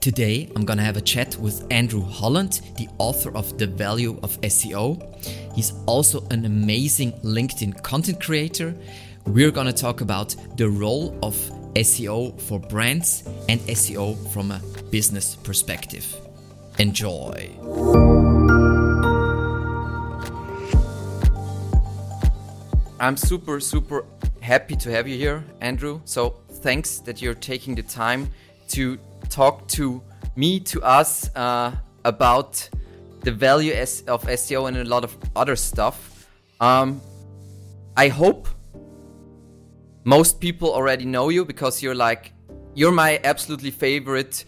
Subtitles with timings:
[0.00, 4.40] Today, I'm gonna have a chat with Andrew Holland, the author of The Value of
[4.42, 5.02] SEO.
[5.56, 8.76] He's also an amazing LinkedIn content creator.
[9.26, 11.34] We're gonna talk about the role of
[11.74, 16.06] SEO for brands and SEO from a business perspective.
[16.78, 17.50] Enjoy!
[23.00, 24.04] I'm super, super
[24.40, 26.00] happy to have you here, Andrew.
[26.04, 28.30] So, thanks that you're taking the time
[28.68, 28.98] to
[29.28, 30.02] talk to
[30.36, 31.72] me, to us, uh,
[32.04, 32.68] about
[33.22, 36.28] the value of SEO and a lot of other stuff.
[36.60, 37.00] Um,
[37.96, 38.48] I hope
[40.04, 42.32] most people already know you because you're like,
[42.74, 44.44] you're my absolutely favorite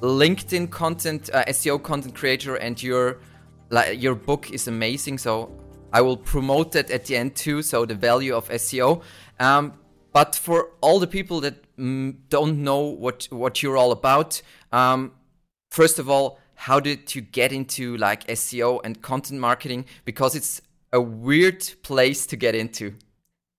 [0.00, 3.18] LinkedIn content, uh, SEO content creator, and your
[3.70, 5.18] like your book is amazing.
[5.18, 5.50] So
[5.92, 7.62] I will promote that at the end too.
[7.62, 9.02] So the value of SEO.
[9.38, 9.74] Um,
[10.12, 15.12] but for all the people that don't know what what you're all about, um,
[15.70, 19.84] first of all, how did you get into like SEO and content marketing?
[20.04, 20.60] Because it's
[20.92, 22.94] a weird place to get into.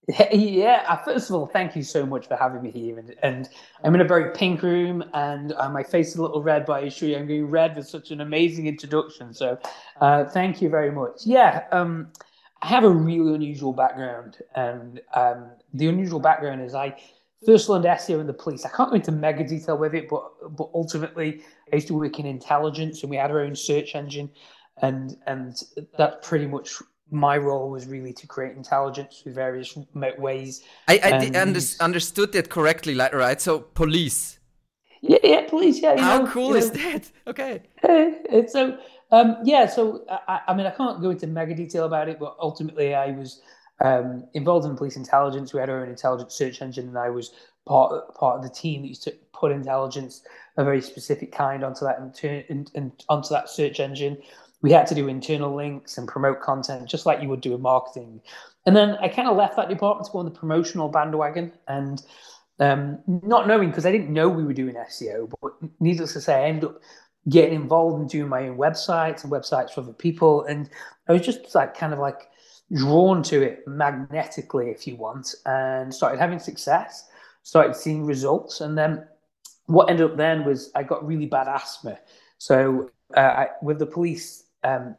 [0.31, 2.97] Yeah, uh, first of all, thank you so much for having me here.
[2.97, 3.49] And, and
[3.83, 6.73] I'm in a very pink room, and uh, my face is a little red, but
[6.81, 9.33] I assure you, I'm going red with such an amazing introduction.
[9.33, 9.59] So,
[9.99, 11.25] uh, thank you very much.
[11.25, 12.13] Yeah, um,
[12.61, 16.95] I have a really unusual background, and um, the unusual background is I
[17.45, 18.66] first learned SEO in the police.
[18.66, 22.19] I can't go into mega detail with it, but but ultimately I used to work
[22.19, 24.30] in intelligence, and we had our own search engine,
[24.81, 25.61] and and
[25.97, 29.77] that pretty much my role was really to create intelligence through various
[30.17, 30.63] ways.
[30.88, 33.39] I, I under, understood that correctly, right?
[33.39, 34.39] So police.
[35.02, 35.80] Yeah, yeah, police.
[35.80, 35.99] Yeah.
[35.99, 36.91] How know, cool is know.
[36.91, 37.11] that?
[37.27, 37.63] Okay.
[37.83, 38.77] It's so
[39.11, 42.35] um, yeah, so I, I, mean, I can't go into mega detail about it, but
[42.39, 43.41] ultimately, I was
[43.81, 45.53] um, involved in police intelligence.
[45.53, 47.31] We had our own intelligence search engine, and I was
[47.67, 50.23] part part of the team that used to put intelligence,
[50.58, 54.17] a very specific kind, onto that inter- in, in, onto that search engine.
[54.61, 57.61] We had to do internal links and promote content, just like you would do in
[57.61, 58.22] marketing.
[58.66, 62.02] And then I kind of left that department to go on the promotional bandwagon, and
[62.60, 66.43] um, not knowing because I didn't know we were doing SEO, but needless to say,
[66.43, 66.82] I ended up
[67.30, 70.43] getting involved in doing my own websites and websites for other people.
[70.45, 70.70] And
[71.08, 72.30] I was just like kind of like
[72.73, 77.10] drawn to it magnetically, if you want, and started having success,
[77.44, 78.61] started seeing results.
[78.61, 79.08] And then
[79.66, 82.00] what ended up then was I got really bad asthma.
[82.38, 84.95] So uh, I, with the police, um,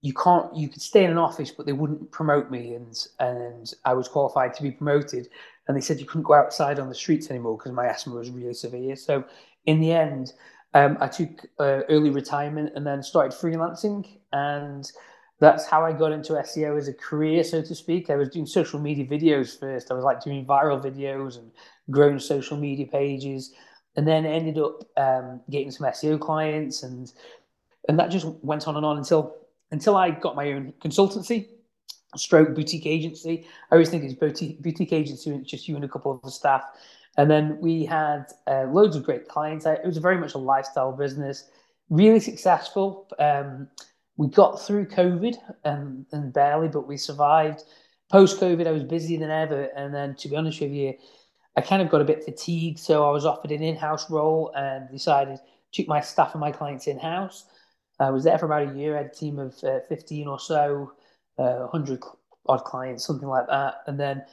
[0.00, 3.72] you can't you could stay in an office but they wouldn't promote me and and
[3.84, 5.28] I was qualified to be promoted
[5.68, 8.28] and they said you couldn't go outside on the streets anymore because my asthma was
[8.28, 9.24] really severe so
[9.66, 10.32] in the end
[10.74, 14.06] um, I took uh, early retirement and then started freelancing.
[14.32, 14.90] And
[15.42, 18.10] that's how I got into SEO as a career, so to speak.
[18.10, 19.90] I was doing social media videos first.
[19.90, 21.50] I was like doing viral videos and
[21.90, 23.52] growing social media pages,
[23.96, 27.12] and then ended up um, getting some SEO clients, and
[27.88, 29.34] and that just went on and on until
[29.72, 31.48] until I got my own consultancy,
[32.14, 33.44] stroke boutique agency.
[33.72, 36.62] I always think it's boutique boutique agency, just you and a couple of staff.
[37.16, 39.66] And then we had uh, loads of great clients.
[39.66, 41.50] It was very much a lifestyle business,
[41.90, 43.08] really successful.
[43.18, 43.66] Um,
[44.16, 47.62] we got through COVID and, and barely, but we survived.
[48.10, 49.64] Post COVID, I was busier than ever.
[49.76, 50.94] And then, to be honest with you,
[51.56, 52.78] I kind of got a bit fatigued.
[52.78, 56.40] So I was offered an in house role and decided to keep my staff and
[56.40, 57.46] my clients in house.
[57.98, 58.94] I was there for about a year.
[58.94, 60.92] I had a team of uh, 15 or so,
[61.38, 62.02] uh, 100
[62.46, 63.76] odd clients, something like that.
[63.86, 64.24] And then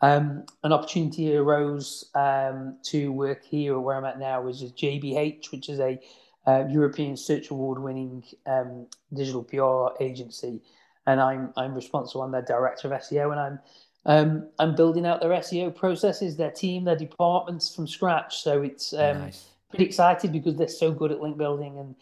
[0.00, 5.50] um, an opportunity arose um, to work here where I'm at now, which is JBH,
[5.50, 6.00] which is a
[6.48, 10.62] uh, European Search Award winning um, digital PR agency.
[11.06, 12.22] And I'm I'm responsible.
[12.22, 13.58] I'm their director of SEO, and I'm
[14.06, 18.42] um, I'm building out their SEO processes, their team, their departments from scratch.
[18.42, 19.48] So it's um, nice.
[19.70, 21.94] pretty excited because they're so good at link building, and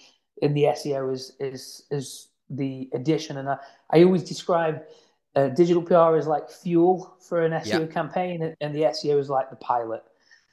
[0.43, 3.39] in the SEO is is is the addition.
[3.39, 3.59] And I,
[3.91, 4.83] I always describe
[5.37, 7.87] uh, digital PR as like fuel for an SEO yeah.
[7.87, 10.03] campaign, and the SEO is like the pilot.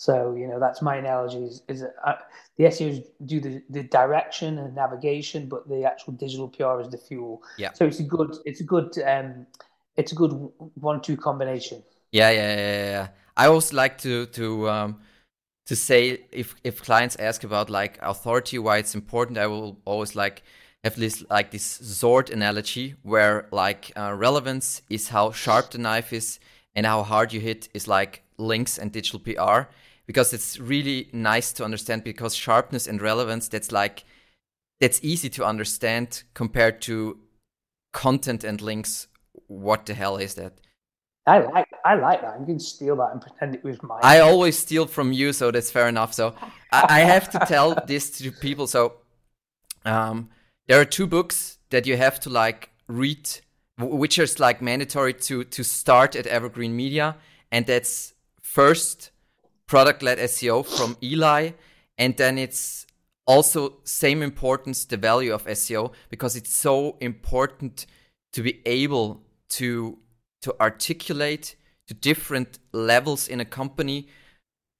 [0.03, 1.37] So you know that's my analogy.
[1.37, 2.15] Is, is uh,
[2.57, 6.97] the SEOs do the, the direction and navigation, but the actual digital PR is the
[6.97, 7.41] fuel.
[7.57, 7.71] Yeah.
[7.71, 9.47] So it's a good it's a good um,
[9.95, 10.33] it's a good
[10.75, 11.83] one-two combination.
[12.11, 13.07] Yeah, yeah, yeah, yeah.
[13.37, 14.99] I always like to to um,
[15.67, 20.15] to say if if clients ask about like authority, why it's important, I will always
[20.17, 20.43] like
[20.83, 26.11] have this like this sword analogy where like uh, relevance is how sharp the knife
[26.11, 26.39] is
[26.75, 29.69] and how hard you hit is like links and digital PR
[30.05, 34.03] because it's really nice to understand because sharpness and relevance that's like
[34.79, 37.19] that's easy to understand compared to
[37.93, 39.07] content and links
[39.47, 40.53] what the hell is that
[41.25, 42.33] I like I like that.
[42.33, 43.99] I'm going to steal that and pretend it was mine.
[44.03, 46.13] I always steal from you, so that's fair enough.
[46.13, 46.35] So
[46.71, 48.67] I, I have to tell this to people.
[48.67, 48.95] So
[49.85, 50.29] um,
[50.67, 53.29] there are two books that you have to like read,
[53.79, 57.15] which is like mandatory to to start at Evergreen Media,
[57.53, 59.11] and that's first
[59.73, 61.49] product led SEO from Eli,
[61.97, 62.85] and then it's
[63.25, 67.87] also same importance the value of SEO because it's so important
[68.33, 69.97] to be able to
[70.43, 71.55] to articulate
[71.87, 74.07] to different levels in a company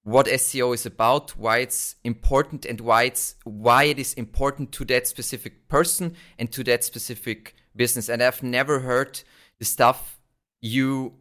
[0.04, 4.86] what SEO is about, why it's important, and why it's why it is important to
[4.86, 8.10] that specific person and to that specific business.
[8.10, 9.24] And I've never heard
[9.58, 10.20] the stuff
[10.62, 11.14] you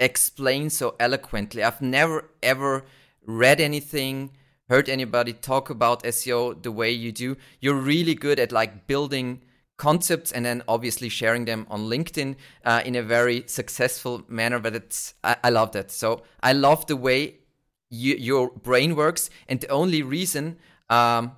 [0.00, 1.62] explain so eloquently.
[1.62, 2.84] I've never ever
[3.24, 4.30] read anything,
[4.68, 7.36] heard anybody talk about SEO the way you do.
[7.60, 9.42] You're really good at like building
[9.76, 14.58] concepts and then obviously sharing them on LinkedIn uh, in a very successful manner.
[14.58, 15.90] But it's I, I love that.
[15.90, 17.36] So I love the way
[17.90, 20.58] you, your brain works, and the only reason
[20.90, 21.32] um,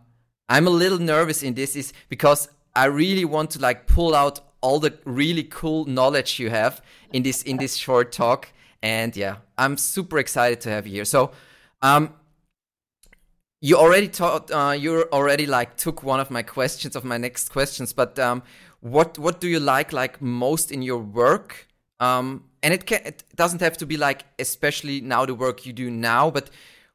[0.49, 4.41] I'm a little nervous in this is because I really want to like pull out
[4.61, 6.83] all the really cool knowledge you have
[7.13, 8.49] in this in this short talk.
[8.83, 11.05] And yeah, I'm super excited to have you here.
[11.05, 11.33] So,
[11.83, 12.15] um,
[13.61, 17.51] you already taught uh, you already like took one of my questions of my next
[17.51, 18.43] questions but um,
[18.81, 21.67] what what do you like like most in your work
[22.01, 25.73] um, and it can it doesn't have to be like especially now the work you
[25.73, 26.51] do now but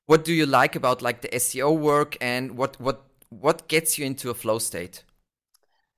[0.05, 4.05] what do you like about like the seo work and what what what gets you
[4.05, 5.03] into a flow state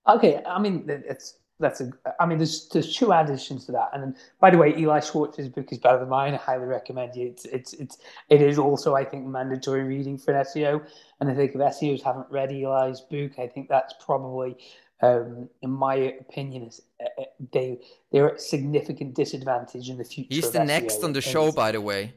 [0.07, 1.89] okay i mean it's that's a.
[2.19, 3.89] I mean, there's there's two additions to that.
[3.93, 6.33] And by the way, Eli Schwartz's book is better than mine.
[6.33, 7.21] I highly recommend it.
[7.21, 7.97] It's it's it's
[8.29, 10.85] it is also I think mandatory reading for an SEO.
[11.19, 14.57] And I think if SEOs haven't read Eli's book, I think that's probably,
[15.01, 17.79] um, in my opinion, is uh, uh they
[18.11, 20.35] they're at significant disadvantage in the future.
[20.35, 20.67] He's the SEO.
[20.67, 22.13] next on the show, by the way.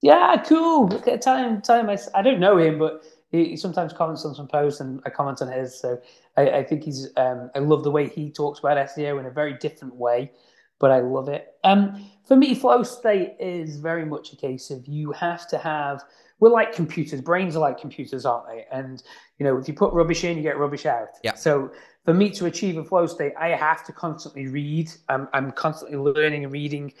[0.00, 0.88] Yeah, cool.
[0.88, 4.34] Tell him, tell him I, I don't know him, but he, he sometimes comments on
[4.34, 5.78] some posts and I comment on his.
[5.78, 6.00] So
[6.36, 7.08] I, I think he's.
[7.16, 10.30] Um, I love the way he talks about SEO in a very different way,
[10.78, 11.54] but I love it.
[11.64, 16.04] Um, for me, flow state is very much a case of you have to have.
[16.38, 17.20] We're like computers.
[17.20, 18.66] Brains are like computers, aren't they?
[18.70, 19.02] And
[19.38, 21.08] you know, if you put rubbish in, you get rubbish out.
[21.24, 21.34] Yeah.
[21.34, 21.72] So
[22.04, 24.90] for me to achieve a flow state, I have to constantly read.
[25.08, 26.92] I'm, I'm constantly learning and reading.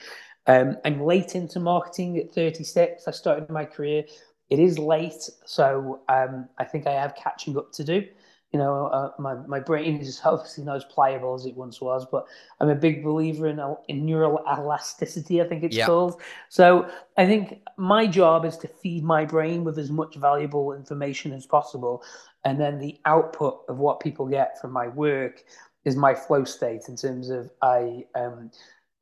[0.46, 3.06] Um, I'm late into marketing at 36.
[3.06, 4.04] I started my career.
[4.52, 8.04] It is late, so um, I think I have catching up to do
[8.52, 12.06] you know, uh, my, my brain is obviously not as pliable as it once was,
[12.10, 12.26] but
[12.60, 15.86] I'm a big believer in, in neural elasticity, I think it's yeah.
[15.86, 16.20] called.
[16.50, 21.32] So I think my job is to feed my brain with as much valuable information
[21.32, 22.02] as possible.
[22.44, 25.44] And then the output of what people get from my work
[25.84, 28.50] is my flow state in terms of I, um,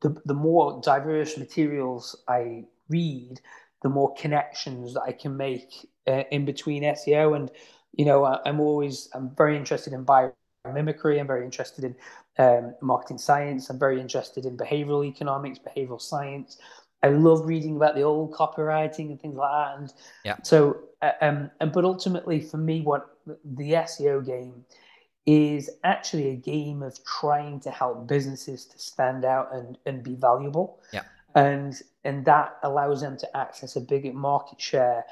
[0.01, 3.41] the, the more diverse materials I read,
[3.83, 7.51] the more connections that I can make uh, in between SEO and
[7.97, 11.21] you know, I, am always I'm very interested in biomimicry.
[11.21, 11.97] I'm very interested in
[12.39, 13.71] um, marketing science.
[13.71, 16.59] I'm very interested in behavioral economics, behavioral science.
[17.03, 19.79] I love reading about the old copywriting and things like that.
[19.79, 19.93] And
[20.25, 20.37] yeah.
[20.43, 24.65] So, uh, um, and but ultimately, for me, what the SEO game
[25.27, 30.15] is actually a game of trying to help businesses to stand out and and be
[30.15, 30.81] valuable.
[30.93, 31.03] Yeah.
[31.35, 35.05] And and that allows them to access a bigger market share.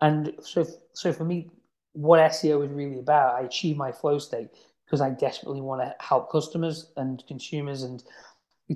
[0.00, 1.50] And so, so for me,
[1.92, 3.36] what SEO is really about.
[3.36, 4.48] I achieve my flow state
[4.84, 8.02] because I desperately want to help customers and consumers and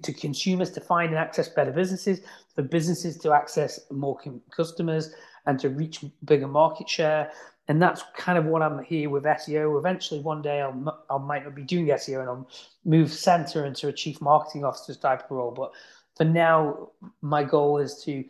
[0.03, 2.21] to consumers to find and access better businesses,
[2.55, 4.19] for businesses to access more
[4.55, 5.15] customers
[5.47, 7.31] and to reach bigger market share.
[7.69, 9.79] And that's kind of what I'm here with SEO.
[9.79, 12.49] Eventually, one day I'll, I might not be doing SEO and I'll
[12.85, 15.51] move center into a chief marketing officer type of role.
[15.51, 15.73] But
[16.19, 16.91] for now,
[17.23, 18.25] my goal is to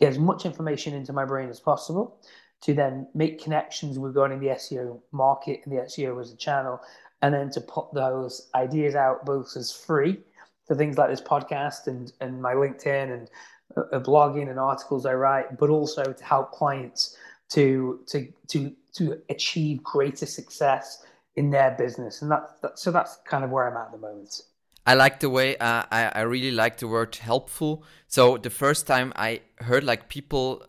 [0.00, 2.18] get as much information into my brain as possible
[2.62, 6.80] to then make connections regarding the SEO market and the SEO as a channel,
[7.20, 10.18] and then to put those ideas out both as free
[10.66, 13.30] for things like this podcast and, and my LinkedIn and
[13.76, 17.16] uh, blogging and articles I write, but also to help clients
[17.50, 21.04] to to to to achieve greater success
[21.36, 24.40] in their business, and that, so that's kind of where I'm at, at the moment.
[24.86, 27.84] I like the way uh, I I really like the word helpful.
[28.06, 30.66] So the first time I heard like people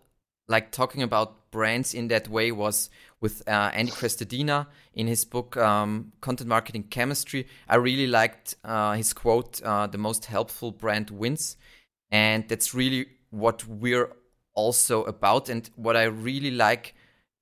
[0.47, 5.57] like talking about brands in that way was with uh, Andy Crestodina in his book
[5.57, 7.47] um, Content Marketing Chemistry.
[7.67, 11.57] I really liked uh, his quote, uh, "The most helpful brand wins,"
[12.09, 14.11] and that's really what we're
[14.53, 16.95] also about, and what I really like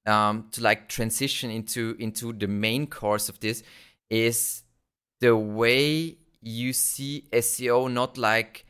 [0.08, 3.64] um, to like transition into into the main course of this
[4.10, 4.64] is
[5.20, 8.66] the way you see SEO not like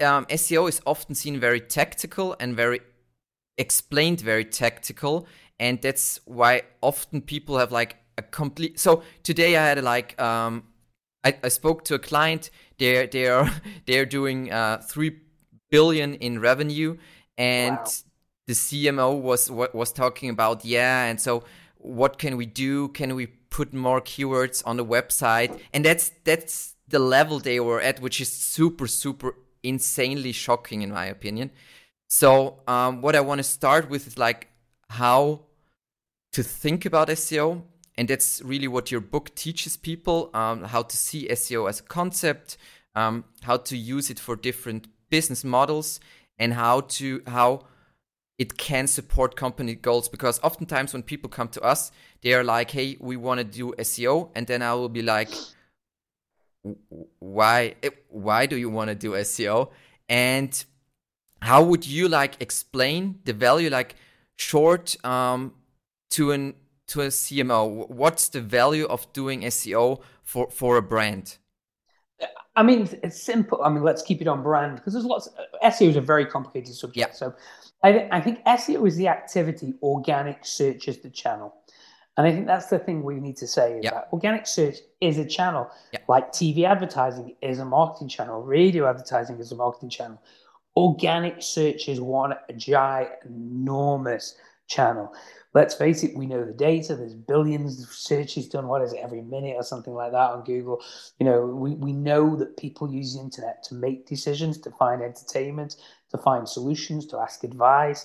[0.00, 2.80] um, SEO is often seen very tactical and very
[3.58, 5.26] explained very tactical,
[5.58, 8.78] and that's why often people have like a complete.
[8.78, 10.64] So today I had like um,
[11.24, 12.50] I, I spoke to a client.
[12.78, 13.50] They're they're
[13.86, 15.16] they're doing uh, three
[15.70, 16.96] billion in revenue,
[17.38, 17.86] and wow.
[18.46, 21.44] the CMO was was talking about yeah, and so
[21.78, 22.88] what can we do?
[22.88, 25.50] Can we put more keywords on the website?
[25.72, 29.30] And that's that's the level they were at, which is super super
[29.62, 31.50] insanely shocking in my opinion.
[32.08, 34.48] So um, what I want to start with is like
[34.88, 35.46] how
[36.32, 37.62] to think about SEO,
[37.96, 41.82] and that's really what your book teaches people: um, how to see SEO as a
[41.82, 42.58] concept,
[42.94, 45.98] um, how to use it for different business models,
[46.38, 47.64] and how to how
[48.38, 50.08] it can support company goals.
[50.08, 51.90] Because oftentimes when people come to us,
[52.26, 55.30] they are like, "Hey, we want to do SEO," and then I will be like,
[57.20, 57.76] "Why?
[58.08, 59.70] Why do you want to do SEO?"
[60.08, 60.64] and
[61.40, 63.94] how would you like explain the value like
[64.36, 65.52] short um,
[66.10, 66.54] to an
[66.88, 67.88] to a CMO?
[67.88, 71.38] What's the value of doing SEO for for a brand?
[72.56, 73.62] I mean, it's simple.
[73.62, 75.26] I mean, let's keep it on brand because there's lots.
[75.26, 75.34] Of,
[75.72, 76.96] SEO is a very complicated subject.
[76.96, 77.14] Yeah.
[77.14, 77.34] So,
[77.82, 79.74] I, th- I think SEO is the activity.
[79.82, 81.54] Organic search is the channel,
[82.16, 83.78] and I think that's the thing we need to say.
[83.78, 83.90] Is yeah.
[83.90, 86.00] that organic search is a channel, yeah.
[86.08, 90.20] like TV advertising is a marketing channel, radio advertising is a marketing channel
[90.76, 94.34] Organic search is one ginormous
[94.66, 95.12] channel.
[95.54, 96.94] Let's face it, we know the data.
[96.94, 98.68] There's billions of searches done.
[98.68, 100.82] What is it every minute or something like that on Google?
[101.18, 105.00] You know, we, we know that people use the internet to make decisions, to find
[105.00, 105.76] entertainment,
[106.10, 108.04] to find solutions, to ask advice.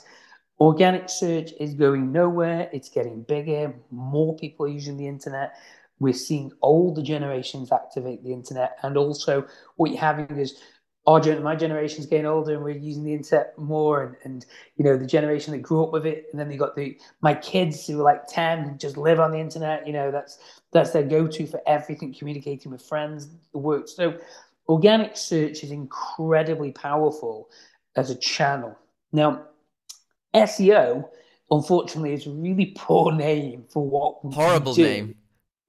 [0.61, 2.69] Organic search is going nowhere.
[2.71, 3.73] It's getting bigger.
[3.89, 5.55] More people are using the internet.
[5.97, 8.77] We're seeing older generations activate the internet.
[8.83, 10.61] And also, what you're having is
[11.07, 14.85] our gen- my generation's getting older and we're using the internet more and, and you
[14.85, 17.87] know the generation that grew up with it and then they got the my kids
[17.87, 20.37] who are like 10 just live on the internet you know that's
[20.71, 24.15] that's their go-to for everything communicating with friends the work so
[24.69, 27.49] organic search is incredibly powerful
[27.95, 28.77] as a channel
[29.11, 29.43] now
[30.35, 31.07] seo
[31.49, 35.15] unfortunately is a really poor name for what horrible name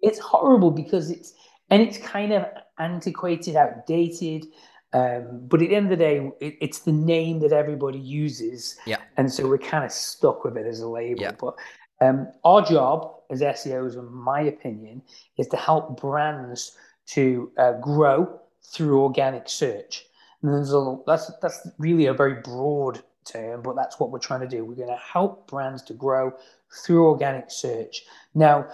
[0.01, 1.35] it's horrible because it's
[1.71, 2.47] and it's kind of
[2.79, 4.47] antiquated outdated
[4.95, 8.77] um, but at the end of the day, it, it's the name that everybody uses.
[8.87, 8.99] Yeah.
[9.17, 11.23] And so we're kind of stuck with it as a label.
[11.23, 11.33] Yeah.
[11.39, 11.55] But
[12.01, 15.03] um, our job as SEOs, in my opinion,
[15.39, 16.77] is to help brands
[17.07, 20.05] to uh, grow through organic search.
[20.43, 24.41] And there's a, that's that's really a very broad term, but that's what we're trying
[24.41, 24.65] to do.
[24.65, 26.33] We're going to help brands to grow
[26.85, 28.03] through organic search.
[28.35, 28.67] Now,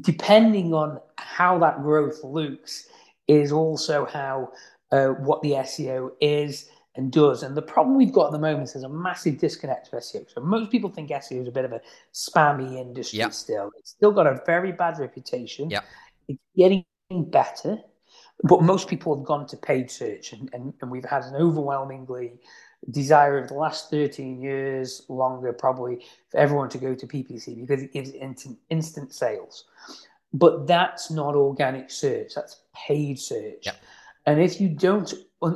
[0.00, 2.88] depending on how that growth looks,
[3.26, 4.52] is also how
[4.92, 7.42] uh, what the SEO is and does.
[7.42, 10.26] And the problem we've got at the moment is there's a massive disconnect of SEO.
[10.32, 11.80] So most people think SEO is a bit of a
[12.12, 13.32] spammy industry yep.
[13.32, 13.70] still.
[13.78, 15.70] It's still got a very bad reputation.
[15.70, 15.84] Yep.
[16.28, 17.78] It's getting better.
[18.42, 22.32] But most people have gone to paid search, and, and, and we've had an overwhelmingly
[22.90, 27.82] desire of the last 13 years, longer probably, for everyone to go to PPC because
[27.82, 29.64] it gives instant, instant sales.
[30.32, 33.66] But that's not organic search, that's paid search.
[33.66, 33.76] Yep.
[34.26, 35.12] And if you don't,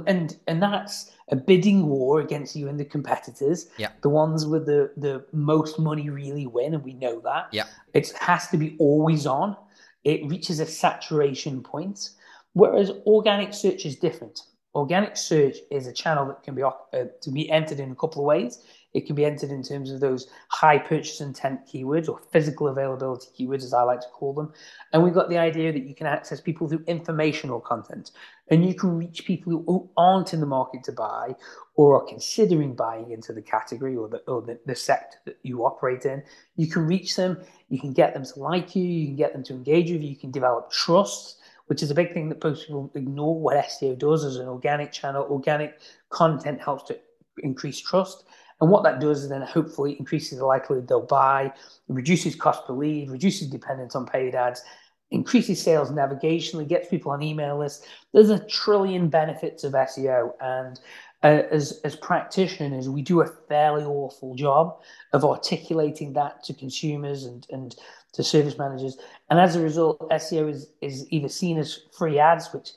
[0.07, 3.69] and and that's a bidding war against you and the competitors.
[3.79, 3.89] Yeah.
[4.03, 7.49] The ones with the the most money really win, and we know that.
[7.53, 7.65] Yeah.
[7.95, 9.57] It has to be always on.
[10.05, 12.11] It reaches a saturation point,
[12.53, 14.41] whereas organic search is different.
[14.79, 18.23] Organic search is a channel that can be uh, to be entered in a couple
[18.23, 18.63] of ways.
[18.95, 23.27] It can be entered in terms of those high purchase intent keywords or physical availability
[23.37, 24.53] keywords, as I like to call them.
[24.93, 28.13] And we've got the idea that you can access people through informational content
[28.51, 31.35] and you can reach people who aren't in the market to buy
[31.75, 35.67] or are considering buying into the category or the, or the, the sector that you
[35.67, 36.23] operate in.
[36.57, 39.43] You can reach them, you can get them to like you, you can get them
[39.45, 41.38] to engage with you, you can develop trust
[41.69, 44.93] which is a big thing that most people ignore what SEO does as an organic
[44.93, 45.27] channel.
[45.31, 45.79] Organic
[46.11, 46.99] content helps to
[47.39, 48.25] increase trust.
[48.61, 51.53] And what that does is then hopefully increases the likelihood they'll buy,
[51.87, 54.63] reduces cost per lead, reduces dependence on paid ads,
[55.11, 57.87] increases sales navigationally, gets people on email lists.
[58.13, 60.33] There's a trillion benefits of SEO.
[60.41, 60.81] And
[61.23, 64.79] uh, as, as practitioners, we do a fairly awful job
[65.13, 67.75] of articulating that to consumers and, and
[68.13, 68.97] to service managers.
[69.29, 72.71] And as a result, SEO is, is either seen as free ads, which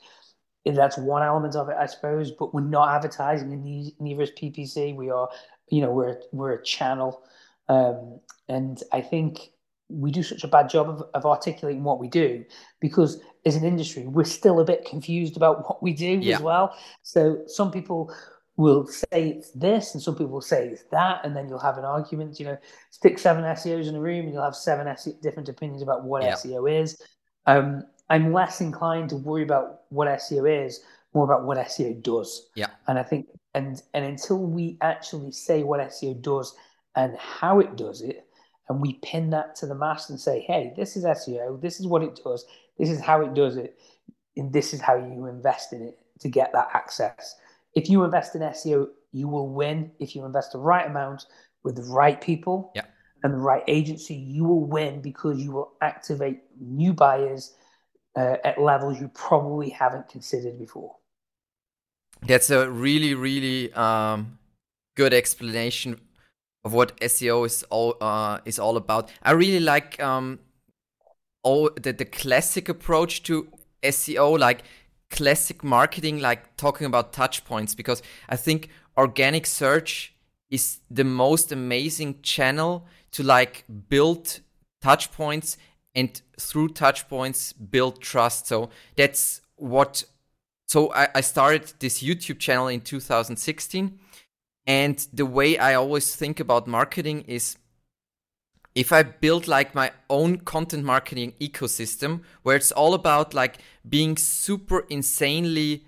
[0.64, 4.94] that's one element of it, I suppose, but we're not advertising in neither is PPC.
[4.94, 5.28] We are
[5.68, 7.22] you know we're we're a channel,
[7.68, 9.50] um, and I think
[9.88, 12.44] we do such a bad job of, of articulating what we do
[12.80, 16.36] because as an industry we're still a bit confused about what we do yeah.
[16.36, 16.76] as well.
[17.02, 18.14] So some people
[18.56, 21.78] will say it's this, and some people will say it's that, and then you'll have
[21.78, 22.38] an argument.
[22.38, 22.58] You know,
[22.90, 26.22] stick seven SEOs in a room, and you'll have seven SEO, different opinions about what
[26.22, 26.34] yeah.
[26.34, 27.00] SEO is.
[27.46, 30.80] Um, I'm less inclined to worry about what SEO is,
[31.14, 32.48] more about what SEO does.
[32.54, 32.68] Yeah.
[32.86, 36.54] And I think, and and until we actually say what SEO does
[36.94, 38.26] and how it does it,
[38.68, 41.86] and we pin that to the mast and say, hey, this is SEO, this is
[41.86, 42.44] what it does,
[42.78, 43.78] this is how it does it,
[44.36, 47.36] and this is how you invest in it to get that access
[47.74, 49.92] if you invest in SEO, you will win.
[49.98, 51.26] If you invest the right amount
[51.62, 52.82] with the right people yeah.
[53.22, 57.54] and the right agency, you will win because you will activate new buyers
[58.16, 60.96] uh, at levels you probably haven't considered before.
[62.26, 64.38] That's a really, really um,
[64.96, 66.00] good explanation
[66.64, 69.10] of what SEO is all uh, is all about.
[69.22, 70.38] I really like um,
[71.42, 73.48] all the, the classic approach to
[73.82, 74.62] SEO, like
[75.12, 80.14] classic marketing, like talking about touch points, because I think organic search
[80.50, 84.40] is the most amazing channel to like build
[84.80, 85.56] touch points
[85.94, 88.46] and through touch points build trust.
[88.48, 90.04] So that's what.
[90.66, 93.98] So I, I started this YouTube channel in 2016.
[94.66, 97.56] And the way I always think about marketing is
[98.74, 104.16] if I build like my own content marketing ecosystem where it's all about like being
[104.16, 105.84] super insanely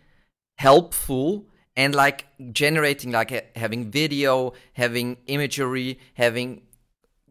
[0.58, 6.62] helpful and like generating like having video, having imagery, having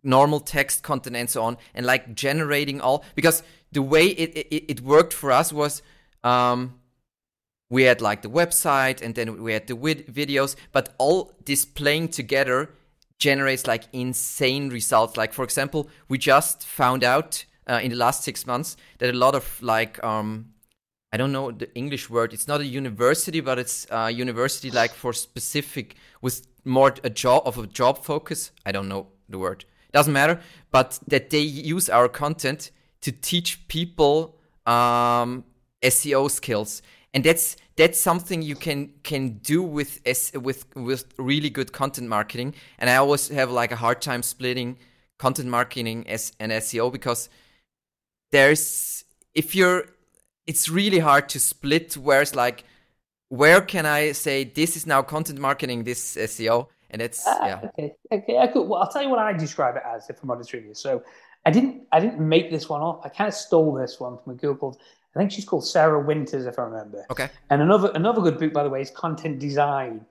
[0.03, 3.41] normal text content and so on and like generating all because
[3.71, 5.81] the way it, it, it worked for us was
[6.23, 6.79] um,
[7.69, 12.69] we had like the website and then we had the videos but all displaying together
[13.19, 15.17] generates like insane results.
[15.17, 19.17] Like for example, we just found out uh, in the last six months that a
[19.17, 20.53] lot of like um,
[21.11, 22.33] I don't know the English word.
[22.33, 27.43] It's not a university, but it's a university like for specific with more a job
[27.45, 28.51] of a job focus.
[28.65, 29.65] I don't know the word.
[29.91, 30.39] Doesn't matter.
[30.71, 35.43] But that they use our content to teach people um,
[35.83, 36.81] SEO skills,
[37.13, 40.01] and that's that's something you can can do with
[40.35, 42.55] with with really good content marketing.
[42.79, 44.77] And I always have like a hard time splitting
[45.19, 47.29] content marketing as and SEO because
[48.31, 49.85] there's if you're
[50.47, 52.65] it's really hard to split where's like
[53.29, 57.69] where can I say this is now content marketing, this SEO, and it's uh, yeah.
[57.69, 60.29] Okay, okay, I could, well, I'll tell you what I describe it as if I'm
[60.29, 60.75] honest with you.
[60.75, 61.03] So
[61.45, 63.01] I didn't I didn't make this one up.
[63.03, 64.77] I kind of stole this one from a girl called
[65.15, 67.05] I think she's called Sarah Winters, if I remember.
[67.11, 67.29] Okay.
[67.49, 70.05] And another another good book, by the way, is Content Design.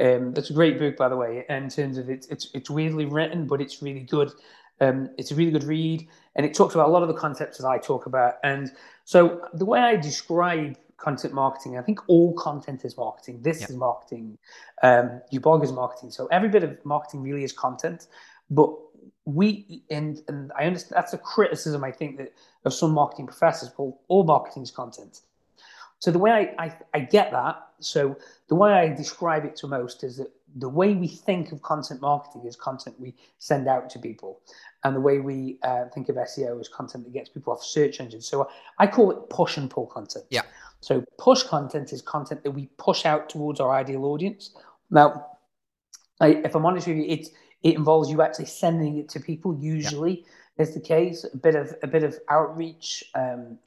[0.00, 3.06] Um, that's a great book, by the way, in terms of it, it's it's weirdly
[3.06, 4.32] written, but it's really good.
[4.80, 7.58] Um, it's a really good read, and it talks about a lot of the concepts
[7.58, 8.34] that I talk about.
[8.44, 8.70] And
[9.04, 13.40] so the way I describe content marketing, I think all content is marketing.
[13.42, 13.70] This yep.
[13.70, 14.38] is marketing.
[14.82, 16.10] Um, your blog is marketing.
[16.10, 18.08] So every bit of marketing really is content,
[18.50, 18.70] but
[19.28, 22.32] we and and I understand that's a criticism I think that
[22.64, 23.70] of some marketing professors.
[23.76, 25.20] Well, all marketing is content.
[25.98, 29.66] So the way I, I, I get that, so the way I describe it to
[29.66, 33.90] most is that the way we think of content marketing is content we send out
[33.90, 34.40] to people,
[34.84, 38.00] and the way we uh, think of SEO is content that gets people off search
[38.00, 38.26] engines.
[38.26, 40.24] So I call it push and pull content.
[40.30, 40.42] Yeah.
[40.80, 44.56] So push content is content that we push out towards our ideal audience.
[44.90, 45.26] Now,
[46.20, 47.30] I, if I'm honest with you, it's
[47.62, 49.56] it involves you actually sending it to people.
[49.58, 50.24] Usually,
[50.56, 50.62] yeah.
[50.62, 51.24] is the case.
[51.32, 53.04] A bit of a bit of outreach.
[53.14, 53.58] Um,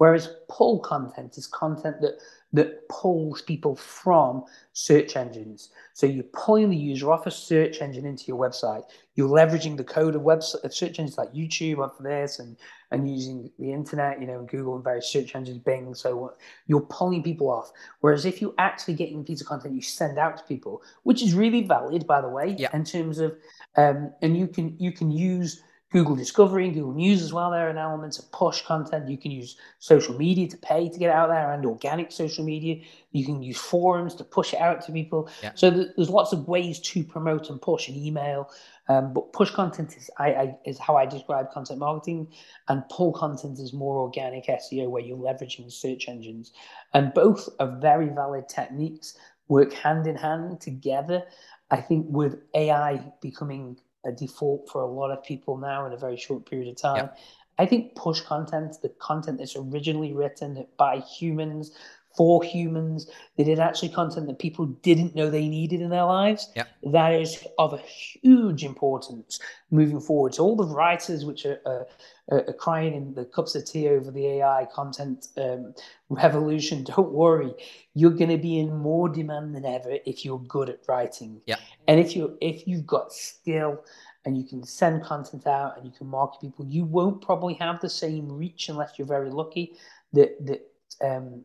[0.00, 2.14] whereas pull content is content that
[2.54, 5.68] that pulls people from search engines.
[5.92, 8.82] So you're pulling the user off a search engine into your website.
[9.14, 12.56] You're leveraging the code of website of search engines like YouTube for this and
[12.90, 15.94] and using the internet, you know, Google and various search engines, Bing.
[15.94, 16.32] So
[16.66, 17.70] you're pulling people off.
[18.00, 21.22] Whereas if you're actually getting a piece of content you send out to people, which
[21.22, 22.70] is really valid, by the way, yeah.
[22.72, 23.36] in terms of,
[23.76, 27.50] um, and you can you can use Google Discovery and Google News as well.
[27.50, 29.08] There are elements of push content.
[29.08, 32.80] You can use social media to pay to get out there and organic social media.
[33.10, 35.28] You can use forums to push it out to people.
[35.42, 35.50] Yeah.
[35.56, 38.50] So there's lots of ways to promote and push an email.
[38.88, 42.28] Um, but push content is I, I, is how I describe content marketing,
[42.68, 46.52] and pull content is more organic SEO where you're leveraging search engines.
[46.94, 51.24] And both are very valid techniques, work hand in hand together.
[51.72, 55.96] I think with AI becoming a default for a lot of people now in a
[55.96, 57.10] very short period of time.
[57.58, 61.72] I think push content, the content that's originally written by humans
[62.16, 66.50] for humans, that is actually content that people didn't know they needed in their lives.
[66.56, 66.64] Yeah.
[66.82, 69.38] That is of a huge importance
[69.70, 70.34] moving forward.
[70.34, 71.86] So all the writers which are, are,
[72.30, 75.74] are crying in the cups of tea over the AI content um,
[76.08, 77.54] revolution, don't worry,
[77.94, 81.40] you're going to be in more demand than ever if you're good at writing.
[81.46, 81.56] Yeah.
[81.86, 83.84] And if you if you've got skill
[84.24, 87.80] and you can send content out and you can market people, you won't probably have
[87.80, 89.74] the same reach unless you're very lucky.
[90.12, 90.66] That that
[91.00, 91.44] um,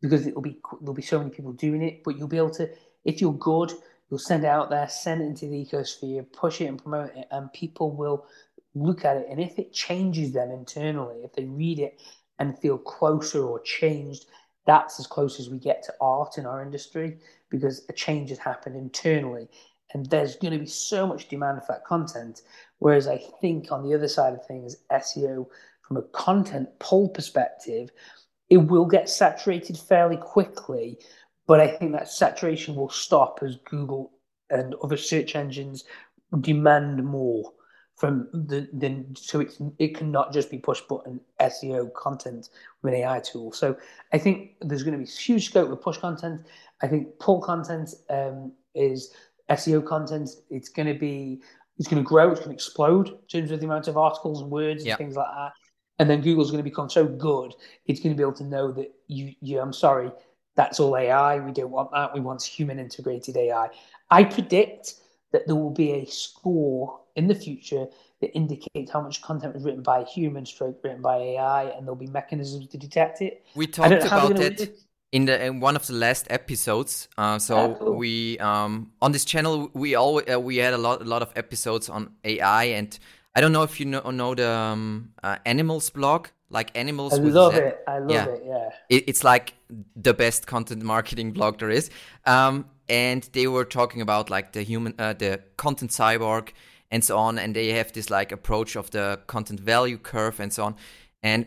[0.00, 2.68] because it'll be there'll be so many people doing it, but you'll be able to
[3.04, 3.72] if you're good,
[4.10, 7.28] you'll send it out there, send it into the ecosphere, push it and promote it,
[7.30, 8.26] and people will
[8.74, 9.26] look at it.
[9.30, 12.00] And if it changes them internally, if they read it
[12.38, 14.26] and feel closer or changed,
[14.66, 18.38] that's as close as we get to art in our industry because a change has
[18.38, 19.48] happened internally.
[19.94, 22.42] And there's going to be so much demand for that content.
[22.78, 25.46] Whereas I think on the other side of things, SEO
[25.82, 27.90] from a content pull perspective,
[28.48, 30.98] it will get saturated fairly quickly.
[31.46, 34.12] But I think that saturation will stop as Google
[34.50, 35.84] and other search engines
[36.40, 37.52] demand more
[37.96, 42.50] from the, the so it's it cannot just be push button SEO content
[42.82, 43.52] with an AI tool.
[43.52, 43.76] So
[44.12, 46.42] I think there's going to be huge scope with push content.
[46.82, 49.12] I think pull content um, is
[49.50, 50.28] SEO content.
[50.50, 51.40] It's going to be
[51.78, 52.30] it's going to grow.
[52.30, 54.98] It's going to explode in terms of the amount of articles and words and yep.
[54.98, 55.52] things like that.
[55.98, 57.54] And then Google's going to become so good,
[57.86, 60.10] it's going to be able to know that you, you I'm sorry,
[60.54, 61.38] that's all AI.
[61.38, 62.14] We don't want that.
[62.14, 63.68] We want human integrated AI.
[64.10, 64.94] I predict
[65.32, 67.86] that there will be a score in the future
[68.20, 71.86] that indicates how much content was written by a human, stroke written by AI, and
[71.86, 73.44] there'll be mechanisms to detect it.
[73.54, 74.78] We talked about it
[75.12, 77.08] in the in one of the last episodes.
[77.18, 77.94] Uh, so yeah, cool.
[77.94, 81.32] we um, on this channel we all uh, we had a lot a lot of
[81.36, 82.98] episodes on AI, and
[83.36, 87.12] I don't know if you know know the um, uh, Animalz blog like Animalz.
[87.12, 87.78] I love it.
[87.86, 88.24] I love yeah.
[88.24, 88.42] it.
[88.46, 89.52] Yeah, it, it's like
[89.94, 91.90] the best content marketing blog there is.
[92.24, 96.50] Um, and they were talking about like the human uh, the content cyborg
[96.90, 100.52] and so on and they have this like approach of the content value curve and
[100.52, 100.76] so on
[101.22, 101.46] and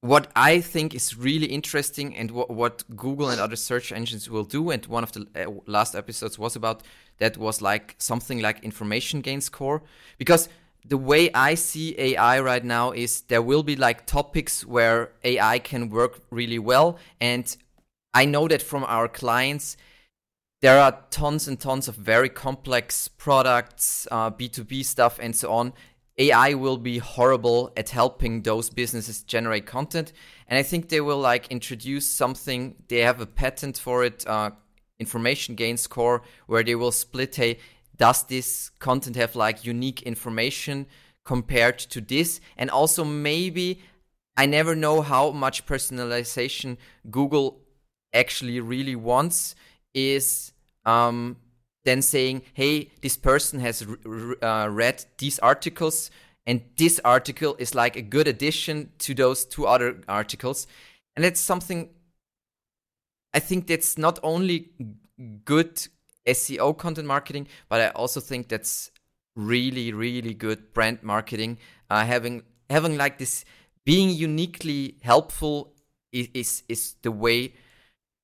[0.00, 4.44] what i think is really interesting and what, what google and other search engines will
[4.44, 6.82] do and one of the uh, last episodes was about
[7.18, 9.82] that was like something like information gain score
[10.18, 10.48] because
[10.84, 15.58] the way i see ai right now is there will be like topics where ai
[15.58, 17.56] can work really well and
[18.16, 19.76] I know that from our clients,
[20.62, 25.74] there are tons and tons of very complex products, uh, B2B stuff, and so on.
[26.16, 30.14] AI will be horrible at helping those businesses generate content.
[30.48, 34.52] And I think they will like introduce something, they have a patent for it, uh,
[34.98, 37.58] information gain score, where they will split, hey,
[37.96, 40.86] does this content have like unique information
[41.24, 42.40] compared to this?
[42.56, 43.80] And also maybe
[44.36, 46.76] I never know how much personalization
[47.10, 47.60] Google
[48.12, 49.54] actually really wants
[49.94, 50.52] is
[50.84, 51.36] um,
[51.84, 53.86] then saying, hey, this person has
[54.42, 56.10] uh, read these articles,
[56.46, 60.66] and this article is like a good addition to those two other articles.
[61.16, 61.88] And that's something
[63.36, 64.70] I think that's not only
[65.44, 65.86] good
[66.26, 68.90] SEO content marketing, but I also think that's
[69.34, 71.58] really, really good brand marketing.
[71.90, 73.44] Uh, having having like this
[73.84, 75.74] being uniquely helpful
[76.12, 77.52] is is, is the way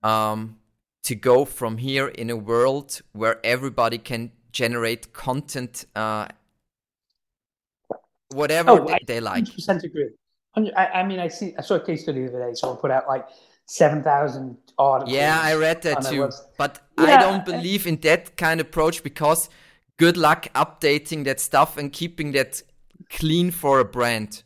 [0.03, 0.57] um,
[1.03, 6.27] to go from here in a world where everybody can generate content, uh,
[8.31, 9.45] whatever oh, they, they like.
[9.55, 10.09] Percent agree.
[10.55, 11.55] I, I, mean, I see.
[11.59, 12.55] I saw a case study the other day.
[12.55, 13.27] Someone put out like
[13.67, 15.15] seven thousand articles.
[15.15, 16.31] Yeah, I read that too.
[16.59, 19.49] But yeah, I don't believe in that kind of approach because
[19.97, 22.63] good luck updating that stuff and keeping that
[23.11, 24.43] clean for a brand.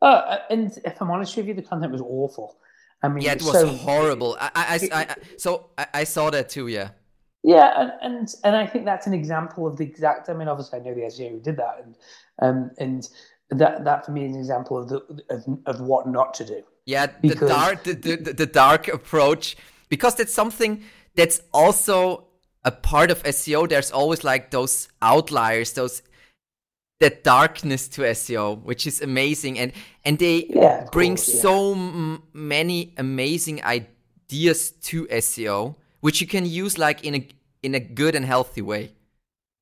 [0.00, 2.56] Uh, and if I'm honest with you, the content was awful.
[3.02, 4.36] I mean, yeah, it was so, horrible.
[4.40, 6.66] I, I, I, I so I, I, saw that too.
[6.66, 6.90] Yeah.
[7.44, 10.28] Yeah, and, and and I think that's an example of the exact.
[10.28, 11.96] I mean, obviously, I know the SEO who did that, and
[12.42, 13.08] um, and
[13.50, 14.96] that that for me is an example of the
[15.30, 16.62] of, of what not to do.
[16.88, 17.40] Yeah, because...
[17.40, 19.56] the dark the, the, the dark approach
[19.90, 22.28] because that's something that's also
[22.64, 23.68] a part of SEO.
[23.68, 26.02] There's always like those outliers, those
[27.00, 29.72] that darkness to SEO, which is amazing, and
[30.06, 31.40] and they yeah, bring course, yeah.
[31.42, 37.28] so m- many amazing ideas to SEO, which you can use like in a
[37.62, 38.92] in a good and healthy way.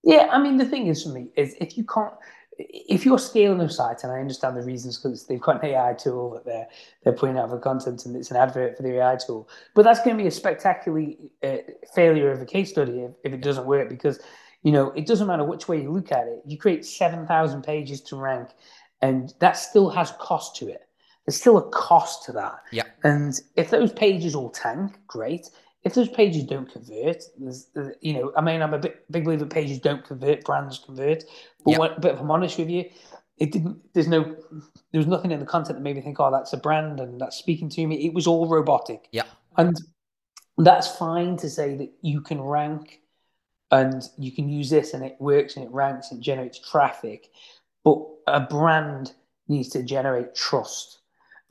[0.05, 2.15] Yeah, I mean the thing is for me is if you can't
[2.59, 5.95] if you're scaling a site, and I understand the reasons because they've got an AI
[5.95, 6.69] tool that they're
[7.05, 10.01] they're putting out for content, and it's an advert for the AI tool, but that's
[10.01, 11.59] going to be a spectacularly uh,
[11.95, 14.21] failure of a case study if, if it doesn't work because
[14.67, 16.43] you know, it doesn't matter which way you look at it.
[16.45, 18.49] You create 7,000 pages to rank,
[19.01, 20.89] and that still has cost to it.
[21.25, 22.63] there's still a cost to that.
[22.73, 22.83] Yeah.
[23.05, 25.51] And if those pages all tank, great.
[25.87, 29.25] If those pages don't convert, there's, uh, you know, I mean, I'm a big, big
[29.25, 31.23] believer pages don't convert, brands convert.
[31.65, 32.91] But, what, but if I'm honest with you,
[33.39, 33.79] it didn't.
[33.95, 34.25] There's no,
[34.91, 37.21] there was nothing in the content that made me think, oh, that's a brand and
[37.21, 38.05] that's speaking to me.
[38.05, 39.07] It was all robotic.
[39.13, 39.27] Yeah.
[39.57, 39.77] And
[40.59, 43.03] that's fine to say that you can rank
[43.71, 47.29] and you can use this and it works and it ranks and generates traffic.
[47.85, 49.13] But a brand
[49.47, 50.99] needs to generate trust.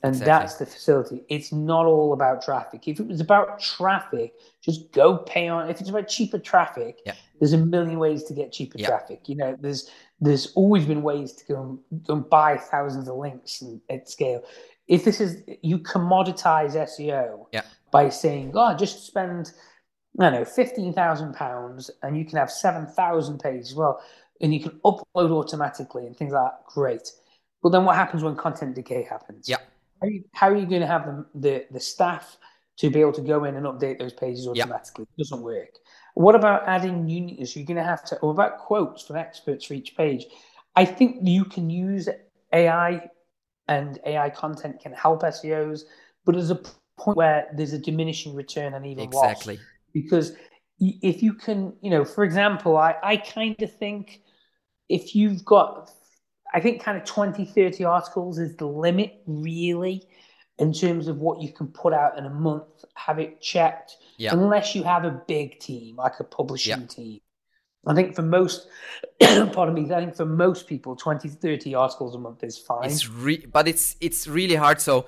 [0.02, 0.26] And Exactly.
[0.26, 1.24] that's the facility.
[1.28, 2.86] It's not all about traffic.
[2.86, 5.70] If it was about traffic, just go pay on.
[5.70, 7.14] If it's about cheaper traffic, Yeah.
[7.40, 8.88] there's a million ways to get cheaper Yeah.
[8.88, 9.28] traffic.
[9.28, 13.16] You know, there's there's always been ways to go and, go and buy thousands of
[13.16, 14.42] links and, at scale.
[14.88, 17.62] If this is you commoditize SEO Yeah.
[17.90, 19.52] by saying, "Oh, just spend,
[20.18, 24.00] I don't know, fifteen thousand pounds, and you can have seven thousand pages." Well,
[24.40, 26.64] and you can upload automatically and things like that.
[26.66, 27.12] Great,
[27.62, 29.48] but then what happens when content decay happens?
[29.48, 29.56] Yeah.
[30.00, 32.36] How are you, how are you going to have the, the the staff
[32.78, 35.04] to be able to go in and update those pages automatically?
[35.04, 35.70] It doesn't work.
[36.14, 37.56] What about adding uniqueness?
[37.56, 40.26] You're going to have to, or about quotes from experts for each page.
[40.74, 42.08] I think you can use
[42.52, 43.08] AI
[43.68, 45.82] and AI content can help SEOs,
[46.24, 46.60] but there's a
[46.98, 49.58] point where there's a diminishing return and even loss Exactly.
[49.92, 50.32] because
[50.78, 54.20] if you can, you know, for example, I, I kind of think
[54.88, 55.90] if you've got,
[56.56, 60.02] I think kind of 20, 30 articles is the limit, really,
[60.58, 64.32] in terms of what you can put out in a month, have it checked, Yeah.
[64.32, 66.86] unless you have a big team, like a publishing Yeah.
[66.86, 67.20] team.
[67.86, 68.68] I think for most,
[69.52, 72.90] pardon me, I think for most people, 20 30 articles a month is fine.
[72.90, 74.80] It's re- but it's it's really hard.
[74.80, 75.04] So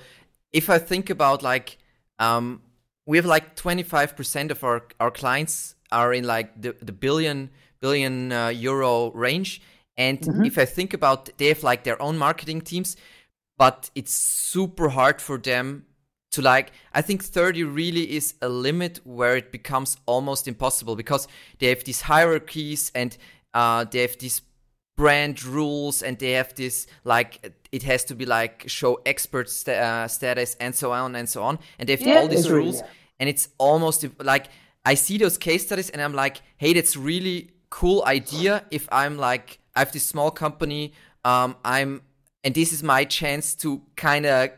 [0.52, 1.78] if I think about like
[2.18, 2.60] um
[3.06, 8.32] we have like 25% of our our clients are in like the the billion billion
[8.32, 9.62] uh, euro range
[9.98, 10.46] and Mhm.
[10.46, 12.96] if I think about they have like their own marketing teams
[13.58, 15.84] but it's super hard for them
[16.30, 21.26] to like I think 30 really is a limit where it becomes almost impossible because
[21.58, 23.16] they have these hierarchies and
[23.54, 24.42] uh, they have these
[24.96, 29.72] brand rules and they have this like it has to be like show expert sta-
[30.04, 32.76] uh, status and so on and so on and they have Yeah, all these rules
[32.80, 32.86] yeah.
[33.20, 34.46] and it's almost like
[34.84, 39.16] I see those case studies and I'm like hey that's really cool idea if I'm
[39.18, 40.92] like I have this small company
[41.24, 42.02] um I'm
[42.44, 44.50] and this is my chance to kind of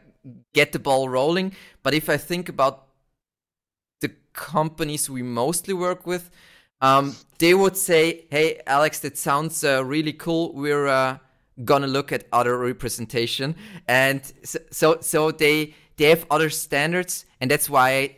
[0.54, 1.52] get the ball rolling
[1.82, 2.86] but if I think about
[4.00, 6.30] the companies we mostly work with,
[6.80, 10.52] um, they would say, "Hey, Alex, that sounds uh, really cool.
[10.54, 11.18] We're uh,
[11.64, 13.54] gonna look at other representation,"
[13.86, 18.16] and so, so so they they have other standards, and that's why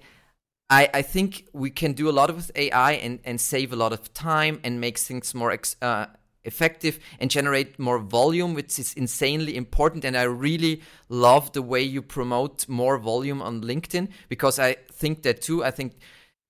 [0.71, 3.93] I I think we can do a lot with AI and and save a lot
[3.93, 6.07] of time and make things more ex- uh,
[6.45, 10.05] effective and generate more volume, which is insanely important.
[10.05, 15.23] And I really love the way you promote more volume on LinkedIn because I think
[15.23, 15.65] that too.
[15.65, 15.95] I think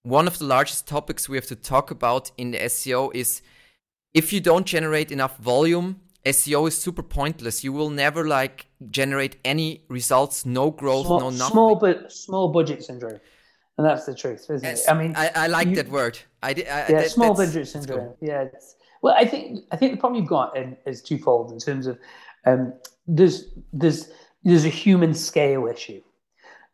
[0.02, 3.42] one of the largest topics we have to talk about in the SEO is
[4.14, 7.64] if you don't generate enough volume, SEO is super pointless.
[7.64, 11.52] You will never like generate any results, no growth, small, no nothing.
[11.52, 13.18] small but small budget syndrome,
[13.76, 14.90] and that's the truth, isn't Yes, it?
[14.90, 16.18] I mean, I, I like you- that word.
[16.42, 18.14] I, I yeah, that- small budget syndrome.
[18.20, 21.58] Yeah, it's, well, I think I think the problem you've got in, is twofold in
[21.58, 21.98] terms of
[22.46, 22.72] um,
[23.06, 24.08] there's there's
[24.44, 26.00] there's a human scale issue.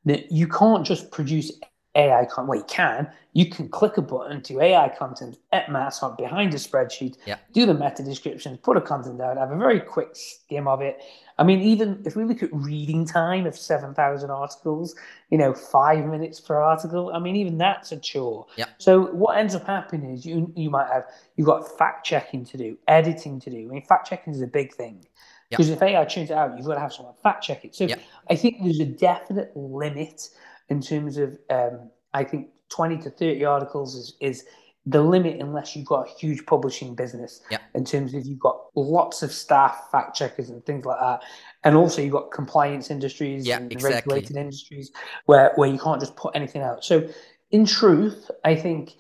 [0.05, 1.51] That you can't just produce
[1.99, 2.49] AI content.
[2.49, 3.11] Well, you can.
[3.33, 7.37] You can click a button to AI content at mass on behind a spreadsheet, Yeah.
[7.53, 11.03] do the meta descriptions, put a content out, have a very quick skim of it.
[11.39, 14.97] I mean, even if we look at reading time of 7,000 articles,
[15.31, 18.47] you know, five minutes per article, I mean, even that's a chore.
[18.57, 18.67] Yeah.
[18.79, 21.05] So what ends up happening is you you might have,
[21.37, 23.69] you've got fact checking to do, editing to do.
[23.69, 25.05] I mean, fact checking is a big thing.
[25.51, 27.75] Because if AI tunes it out, you've got to have someone fact check it.
[27.75, 27.97] So Yeah.
[28.29, 30.29] I think there's a definite limit
[30.69, 34.45] in terms of, um, I think 20 to 30 articles is, is
[34.87, 37.59] the limit unless you've got a huge publishing business Yeah.
[37.75, 41.23] in terms of you've got lots of staff, fact checkers, and things like that.
[41.65, 44.15] And also you've got compliance industries Yeah, and exactly.
[44.15, 44.91] regulated industries
[45.27, 46.85] where, where you can't just put anything out.
[46.85, 47.09] So,
[47.51, 48.97] in truth, I think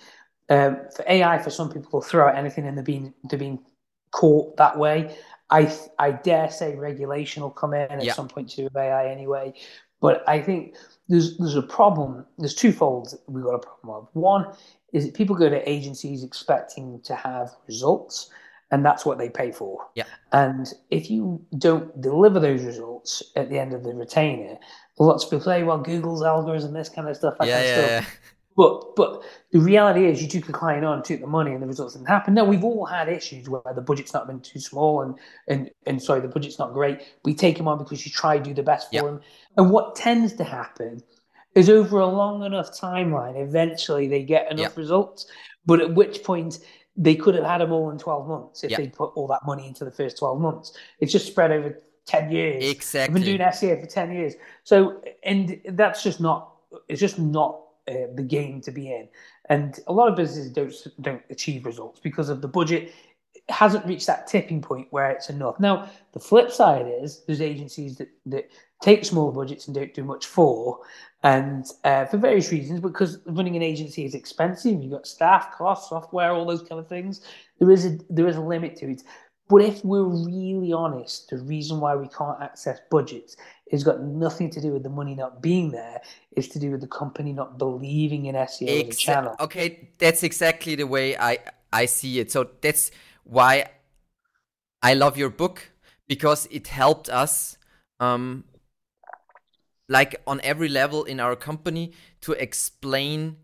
[0.48, 3.58] um, for AI, for some people, will throw out anything and they're being, they're being
[4.10, 5.16] caught that way.
[5.50, 8.12] I I dare say regulation will come in at Yeah.
[8.12, 9.54] some point to do with AI anyway.
[10.00, 10.76] But I think
[11.08, 12.24] there's there's a problem.
[12.38, 14.08] There's twofold we've got a problem of.
[14.12, 14.46] One
[14.92, 18.30] is that people go to agencies expecting to have results,
[18.70, 19.86] and that's what they pay for.
[19.94, 20.04] Yeah.
[20.32, 24.58] And if you don't deliver those results at the end of the retainer,
[24.98, 27.70] lots of people say, "Well, Google's algorithm, this kind of stuff." That Yeah, kind of
[27.70, 28.20] yeah, stuff.
[28.22, 28.30] yeah.
[28.58, 31.66] But but the reality is, you took a client on, took the money, and the
[31.68, 32.34] results didn't happen.
[32.34, 35.14] Now we've all had issues where the budget's not been too small, and
[35.46, 37.02] and and sorry, the budget's not great.
[37.24, 39.04] We take them on because you try to do the best for yep.
[39.04, 39.20] them.
[39.56, 41.00] And what tends to happen
[41.54, 44.76] is over a long enough timeline, eventually they get enough yep.
[44.76, 45.26] results.
[45.64, 46.58] But at which point
[46.96, 48.80] they could have had them all in 12 months if yep.
[48.80, 50.76] they put all that money into the first 12 months.
[50.98, 52.64] It's just spread over 10 years.
[52.64, 53.06] Exactly.
[53.06, 54.34] I've been doing SEO for 10 years.
[54.64, 56.54] So, and that's just not,
[56.88, 59.08] it's just not uh, the game to be in.
[59.48, 62.92] And a lot of businesses don't, don't achieve results because of the budget
[63.48, 65.58] hasn't reached that tipping point where it's enough.
[65.58, 68.50] Now, the flip side is there's agencies that, that
[68.82, 70.80] take small budgets and don't do much for,
[71.22, 74.82] and uh, for various reasons, because running an agency is expensive.
[74.82, 77.22] You've got staff costs, software, all those kind of things.
[77.58, 79.02] There is a there is a limit to it.
[79.48, 83.36] But if we're really honest, the reason why we can't access budgets
[83.70, 86.02] has got nothing to do with the money not being there.
[86.32, 89.36] It's to do with the company not believing in SEO Exa- as a channel.
[89.40, 91.38] Okay, that's exactly the way I
[91.72, 92.30] I see it.
[92.30, 92.90] So that's
[93.24, 93.70] why
[94.82, 95.70] I love your book
[96.06, 97.56] because it helped us
[98.00, 98.44] um,
[99.88, 103.36] like on every level in our company to explain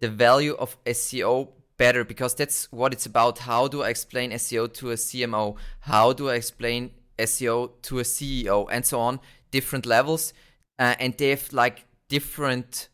[0.00, 1.48] the value of SEO
[1.80, 3.38] better because that's what it's about.
[3.38, 5.56] How do I explain SEO to a CMO?
[5.80, 9.18] How do I explain SEO to a CEO and so on?
[9.50, 10.34] Different levels,
[10.78, 12.90] uh, and they have like different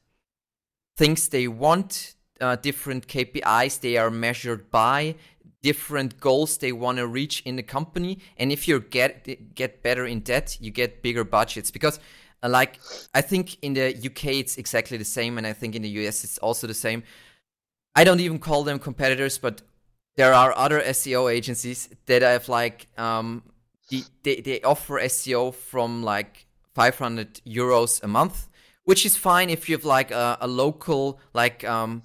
[0.96, 5.16] things they want, uh, different KPIs they are measured by,
[5.62, 8.20] different goals they want to reach in the company.
[8.38, 11.98] And if you get get better in that, you get bigger budgets because
[12.42, 12.78] uh, like
[13.12, 16.22] I think in the UK it's exactly the same, and I think in the US
[16.22, 17.02] it's also the same.
[17.96, 19.62] I don't even call them competitors, but
[20.16, 23.42] there are other SEO agencies that have like um,
[24.22, 28.48] they they offer SEO from like 500 euros a month,
[28.84, 32.02] which is fine if you have like a, a local like um,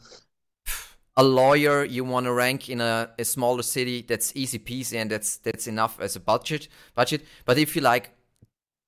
[1.18, 4.02] a lawyer you want to rank in a, a smaller city.
[4.02, 7.26] That's easy peasy, and that's that's enough as a budget budget.
[7.44, 8.12] But if you like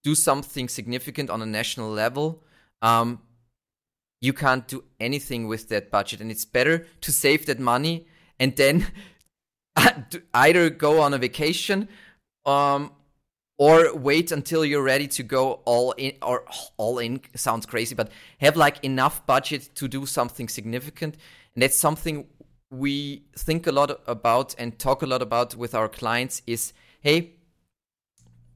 [0.03, 2.43] do something significant on a national level,
[2.81, 3.19] um,
[4.23, 6.21] you can't do anything with that budget.
[6.21, 8.07] And it's better to save that money
[8.39, 8.87] and then
[10.33, 11.89] either go on a vacation
[12.45, 12.93] um,
[13.57, 16.45] or wait until you're ready to go all in or
[16.77, 21.15] all in sounds crazy but have like enough budget to do something significant
[21.53, 22.25] and that's something
[22.69, 27.33] we think a lot about and talk a lot about with our clients is hey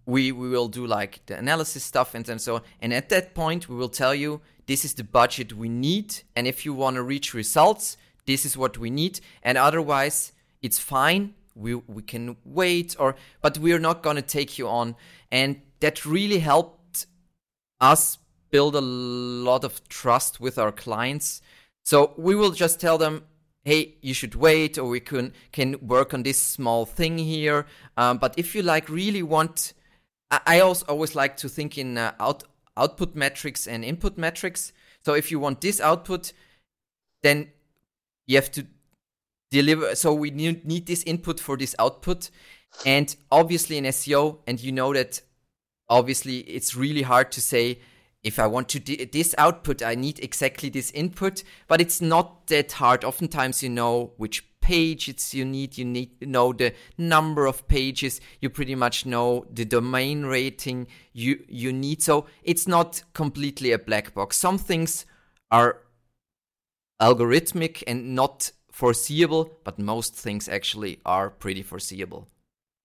[0.08, 2.62] we we will do like the analysis stuff and then so on.
[2.82, 6.46] And at that point, we will tell you this is the budget we need, and
[6.46, 9.20] if you want to reach results, this is what we need.
[9.42, 11.34] And otherwise, it's fine.
[11.56, 14.96] We we can wait, or but we're not gonna take you on.
[15.32, 17.08] And that really helped
[17.80, 18.20] us
[18.52, 21.42] build a lot of trust with our clients.
[21.84, 23.24] So we will just tell them,
[23.64, 27.66] hey, you should wait, or we can can work on this small thing here.
[27.96, 29.74] Um, but if you like really want
[30.30, 32.44] I also always like to think in uh, out,
[32.78, 34.72] output metrics and input metrics.
[35.04, 36.34] So if you want this output,
[37.24, 37.50] then
[38.26, 38.68] you have to
[39.52, 39.96] deliver.
[39.96, 42.30] So we need, need this input for this output.
[42.86, 45.22] And obviously in SEO, and you know that
[45.90, 47.80] obviously it's really hard to say
[48.24, 52.48] if I want to d- this output, I need exactly this input, but it's not
[52.48, 53.06] that hard.
[53.06, 57.66] Oftentimes you know which page it's you need you need to know the number of
[57.70, 62.04] pages you pretty much know the domain rating you you need.
[62.04, 64.36] So it's not completely a black box.
[64.36, 65.06] Some things
[65.52, 65.84] are
[67.02, 72.28] algorithmic and not foreseeable but most things actually are pretty foreseeable.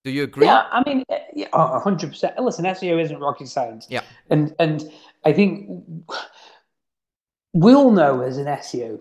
[0.05, 0.47] Do you agree?
[0.47, 3.87] Yeah i mean eh, yeah, 100% listen seo isn't rocket science.
[3.90, 4.03] Yeah.
[4.31, 4.85] And and
[5.25, 5.51] i think
[7.53, 9.01] we all know as an seo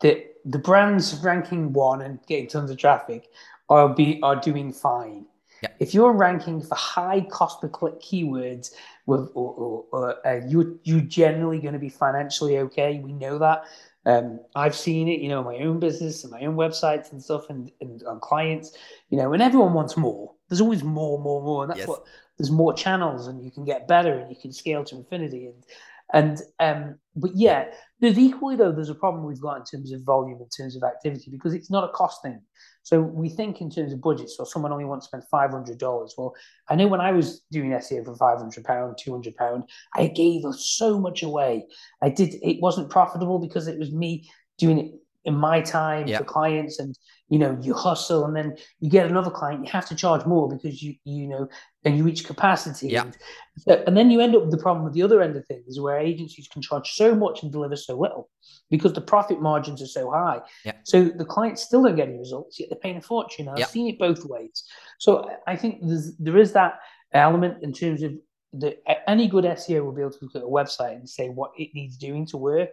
[0.00, 3.28] that the brands ranking one and getting tons of traffic
[3.68, 5.26] are be are doing fine.
[5.62, 5.70] Yeah.
[5.80, 8.72] If you're ranking for high cost per click keywords,
[9.06, 13.00] with or, or, or uh, you you're generally going to be financially okay.
[13.00, 13.64] We know that.
[14.06, 17.48] Um, I've seen it, you know, my own business and my own websites and stuff,
[17.48, 18.76] and, and on clients,
[19.08, 20.34] you know, and everyone wants more.
[20.48, 21.88] There's always more, more, more, and that's yes.
[21.88, 22.04] what
[22.36, 25.64] there's more channels, and you can get better, and you can scale to infinity, and
[26.12, 27.70] and um, but yeah,
[28.04, 30.82] there's equally though there's a problem we've got in terms of volume, in terms of
[30.82, 32.40] activity, because it's not a cost thing.
[32.82, 34.36] So we think in terms of budgets.
[34.36, 36.14] So someone only wants to spend five hundred dollars.
[36.16, 36.34] Well,
[36.68, 39.64] I know when I was doing SEO for five hundred pound, two hundred pound,
[39.94, 41.66] I gave so much away.
[42.02, 42.34] I did.
[42.42, 46.96] It wasn't profitable because it was me doing it in my time for clients, and
[47.34, 50.48] you know you hustle and then you get another client you have to charge more
[50.48, 51.48] because you you know
[51.84, 53.02] and you reach capacity yeah.
[53.02, 53.16] and,
[53.58, 55.80] so, and then you end up with the problem with the other end of things
[55.80, 58.30] where agencies can charge so much and deliver so little
[58.70, 60.74] because the profit margins are so high yeah.
[60.84, 63.66] so the clients still don't get any results yet they're paying a fortune i've yeah.
[63.66, 64.62] seen it both ways
[65.00, 66.78] so i think there's, there is that
[67.14, 68.12] element in terms of
[68.52, 68.76] the
[69.10, 71.70] any good seo will be able to look at a website and say what it
[71.74, 72.70] needs doing to work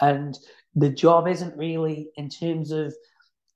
[0.00, 0.36] and
[0.74, 2.92] the job isn't really in terms of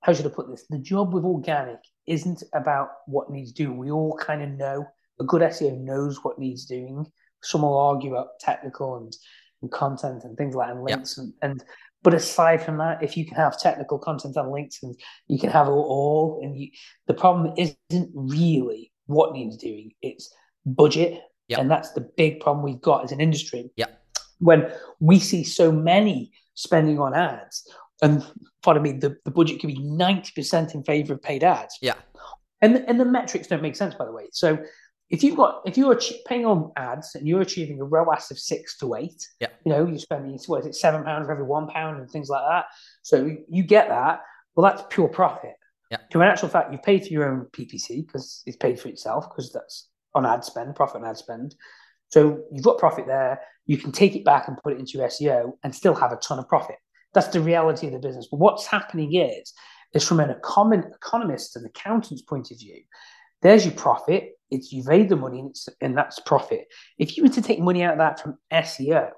[0.05, 0.67] how should I put this?
[0.69, 3.77] The job with organic isn't about what needs doing.
[3.77, 4.85] We all kind of know
[5.19, 7.07] a good SEO knows what needs doing.
[7.41, 9.11] Some will argue about technical and,
[9.63, 11.63] and content and things like that and links and, and
[12.03, 14.95] but aside from that, if you can have technical content and links and
[15.27, 16.69] you can have it all, and you,
[17.07, 20.31] the problem isn't really what needs doing; it's
[20.67, 23.71] budget, and that's the big problem we've got as an industry.
[23.75, 23.87] Yeah,
[24.37, 27.67] when we see so many spending on ads,
[28.01, 28.25] and
[28.63, 31.77] pardon me, the, the budget could be 90% in favor of paid ads.
[31.81, 31.95] Yeah.
[32.61, 34.27] And, and the metrics don't make sense, by the way.
[34.31, 34.57] So
[35.09, 38.77] if you've got, if you're paying on ads and you're achieving a ROAS of six
[38.79, 39.49] to eight, yeah.
[39.65, 42.29] you know, you're spending, what is it, seven pounds for every one pound and things
[42.29, 42.65] like that.
[43.03, 44.21] So you get that.
[44.55, 45.53] Well, that's pure profit.
[45.91, 45.97] Yeah.
[46.11, 49.29] To an actual fact, you've paid for your own PPC because it's paid for itself
[49.29, 51.55] because that's on ad spend, profit on ad spend.
[52.09, 53.41] So you've got profit there.
[53.67, 56.17] You can take it back and put it into your SEO and still have a
[56.17, 56.77] ton of profit.
[57.15, 58.27] That's the reality of the business.
[58.29, 59.53] But what's happening is,
[59.93, 62.81] is from an econ- economist and accountant's point of view,
[63.41, 64.33] there's your profit.
[64.51, 66.67] It's you've made the money, and, and that's profit.
[66.99, 69.09] If you were to take money out of that from SEO,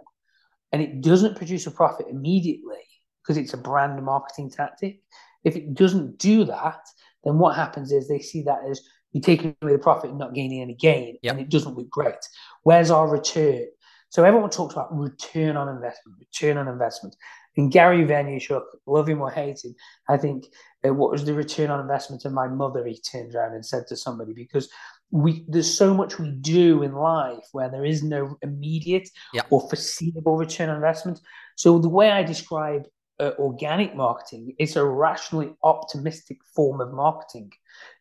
[0.71, 2.83] and it doesn't produce a profit immediately
[3.21, 5.01] because it's a brand marketing tactic,
[5.43, 6.79] if it doesn't do that,
[7.23, 8.81] then what happens is they see that as
[9.11, 11.33] you're taking away the profit and not gaining any gain, yep.
[11.33, 12.15] and it doesn't look great.
[12.63, 13.65] Where's our return?
[14.09, 17.15] So everyone talks about return on investment, return on investment.
[17.57, 19.75] And Gary Vaynerchuk, love him or hate him,
[20.07, 20.45] I think
[20.87, 22.85] uh, what was the return on investment of my mother?
[22.85, 24.69] He turned around and said to somebody because
[25.09, 29.41] we there's so much we do in life where there is no immediate yeah.
[29.49, 31.19] or foreseeable return on investment.
[31.55, 32.83] So the way I describe
[33.19, 37.51] uh, organic marketing, it's a rationally optimistic form of marketing,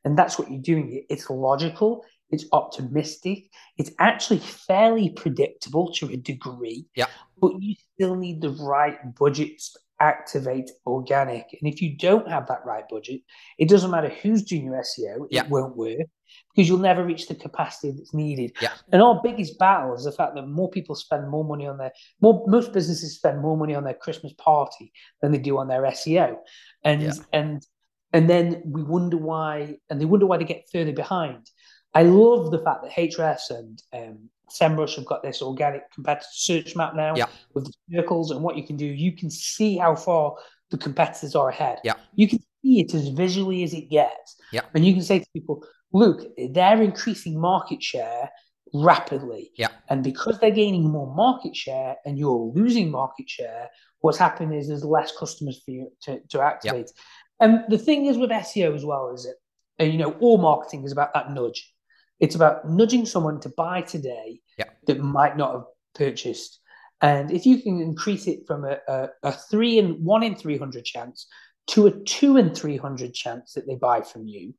[0.04, 1.04] and that's what you're doing.
[1.08, 6.86] It's logical, it's optimistic, it's actually fairly predictable to a degree.
[6.94, 7.06] Yeah.
[7.40, 11.56] But you still need the right budgets to activate organic.
[11.60, 13.22] And if you don't have that right budget,
[13.58, 15.44] it doesn't matter who's doing your SEO, yeah.
[15.44, 16.06] it won't work
[16.54, 18.52] because you'll never reach the capacity that's needed.
[18.60, 18.72] Yeah.
[18.92, 21.92] And our biggest battle is the fact that more people spend more money on their
[22.20, 25.82] more most businesses spend more money on their Christmas party than they do on their
[25.82, 26.36] SEO.
[26.82, 27.12] And yeah.
[27.32, 27.66] and
[28.12, 31.48] and then we wonder why and they wonder why they get further behind.
[31.96, 36.76] I love the fact that Ahrefs and um, SEMrush have got this organic competitor search
[36.76, 37.24] map now yeah.
[37.54, 38.84] with the circles and what you can do.
[38.84, 40.36] You can see how far
[40.70, 41.78] the competitors are ahead.
[41.84, 41.94] Yeah.
[42.14, 44.36] You can see it as visually as it gets.
[44.52, 44.60] Yeah.
[44.74, 46.20] And you can say to people, look,
[46.50, 48.30] they're increasing market share
[48.74, 49.52] rapidly.
[49.56, 49.68] Yeah.
[49.88, 53.70] And because they're gaining more market share and you're losing market share,
[54.00, 56.90] what's happening is there's less customers for you to, to activate.
[56.94, 57.46] Yeah.
[57.48, 59.36] And the thing is with SEO as well is it,
[59.78, 61.72] and you know, all marketing is about that nudge.
[62.20, 64.70] It's about nudging someone to buy today yeah.
[64.86, 65.64] that might not have
[65.94, 66.60] purchased.
[67.02, 70.84] And if you can increase it from a, a, a three and one in 300
[70.84, 71.26] chance
[71.68, 74.54] to a two in 300 chance that they buy from you,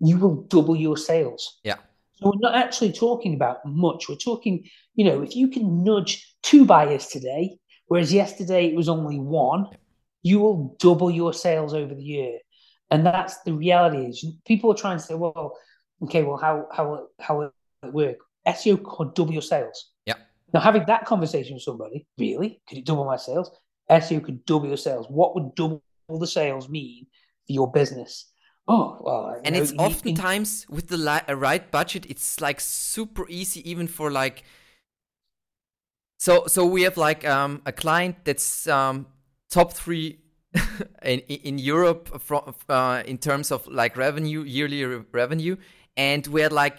[0.00, 1.58] you will double your sales.
[1.62, 1.76] Yeah.
[2.16, 4.08] So we're not actually talking about much.
[4.08, 8.88] We're talking, you know, if you can nudge two buyers today, whereas yesterday it was
[8.88, 9.66] only one,
[10.22, 12.38] you will double your sales over the year.
[12.90, 15.56] And that's the reality is people are trying to say, well,
[16.04, 18.18] okay, well, how how how will it work?
[18.46, 19.92] SEO could double your sales.
[20.06, 20.14] Yeah.
[20.52, 23.50] Now having that conversation with somebody, really, could it double my sales?
[23.90, 25.06] SEO could double your sales.
[25.08, 27.06] What would double the sales mean
[27.46, 28.30] for your business?
[28.70, 33.68] Oh, well, and know, it's oftentimes with the li- right budget, it's like super easy,
[33.68, 34.42] even for like.
[36.18, 39.06] So so we have like um, a client that's um,
[39.48, 40.18] top three
[41.02, 45.56] in in Europe from uh, in terms of like revenue yearly re- revenue,
[45.98, 46.78] and we're like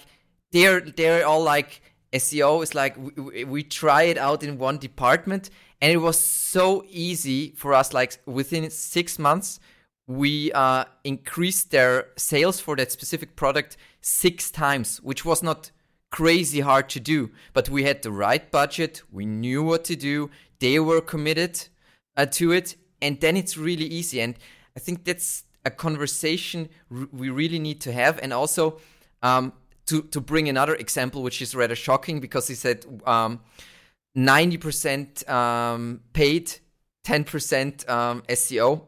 [0.51, 1.81] they're they're all like
[2.13, 6.83] SEO is like we, we try it out in one department, and it was so
[6.89, 7.93] easy for us.
[7.93, 9.59] Like within six months,
[10.07, 15.69] we uh, increased their sales for that specific product six times, which was not
[16.09, 17.29] crazy hard to do.
[17.53, 21.67] But we had the right budget, we knew what to do, they were committed
[22.17, 24.19] uh, to it, and then it's really easy.
[24.21, 24.35] And
[24.75, 28.17] I think that's a conversation we really need to have.
[28.23, 28.79] And also,
[29.21, 29.53] um,
[29.87, 33.39] to, to bring another example, which is rather shocking because he said um,
[34.17, 36.53] 90% um, paid,
[37.05, 38.85] 10% um, SEO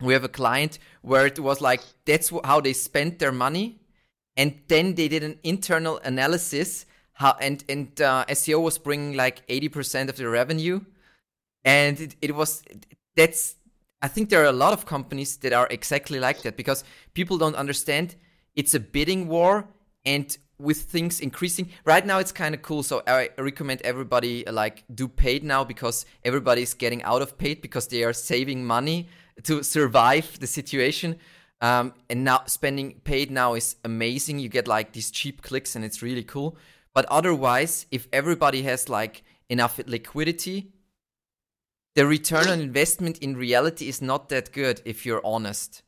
[0.00, 3.80] we have a client where it was like that's how they spent their money
[4.36, 9.46] and then they did an internal analysis how and and uh, SEO was bringing like
[9.46, 10.80] 80% of the revenue.
[11.64, 12.62] And it, it was
[13.14, 13.54] that's
[14.02, 16.84] I think there are a lot of companies that are exactly like that because
[17.14, 18.16] people don't understand
[18.56, 19.68] it's a bidding war
[20.04, 21.70] and with things increasing.
[21.84, 26.06] Right now it's kind of cool so i recommend everybody like do paid now because
[26.24, 29.08] everybody's getting out of paid because they are saving money
[29.44, 31.16] to survive the situation.
[31.60, 34.38] Um, and now spending paid now is amazing.
[34.38, 36.56] You get like these cheap clicks and it's really cool.
[36.92, 40.74] But otherwise if everybody has like enough liquidity
[41.94, 45.82] the return on investment in reality is not that good if you're honest.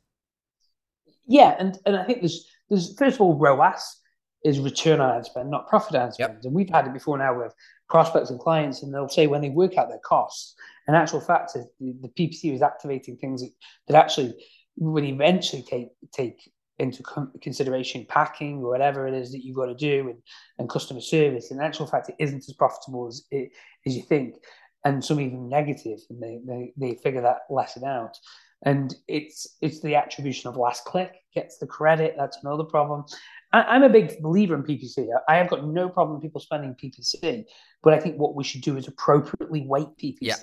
[1.25, 3.97] Yeah and, and i think there's there's first of all roas
[4.43, 6.33] is return on ad spend, not profit on ad spend.
[6.35, 6.43] Yep.
[6.45, 7.53] And we've had it before now with
[7.89, 10.55] prospects and clients, and they'll say when they work out their costs,
[10.87, 13.51] in actual fact, is the, the PPC is activating things that,
[13.87, 14.33] that actually
[14.77, 17.03] would eventually take take into
[17.41, 20.19] consideration packing or whatever it is that you've got to do and,
[20.59, 21.49] and customer service.
[21.49, 23.49] In actual fact, it isn't as profitable as it,
[23.85, 24.35] as you think,
[24.85, 28.17] and some even negative, and they, they, they figure that lesson out.
[28.63, 32.15] And it's it's the attribution of last click gets the credit.
[32.17, 33.05] That's another problem.
[33.53, 35.07] I, am a big believer in PPC.
[35.29, 37.45] I have got no problem people spending PPC,
[37.81, 40.35] but I think what we should do is appropriately weight PPC yeah.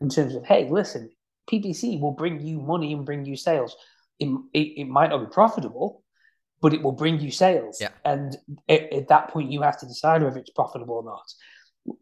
[0.00, 1.10] in terms of, hey, listen,
[1.50, 3.76] PPC will bring you money and bring you sales.
[4.18, 6.02] It, it, it might not be profitable,
[6.60, 7.78] but it will bring you sales.
[7.80, 7.88] Yeah.
[8.04, 8.36] And
[8.68, 11.32] at, at that point, you have to decide whether it's profitable or not.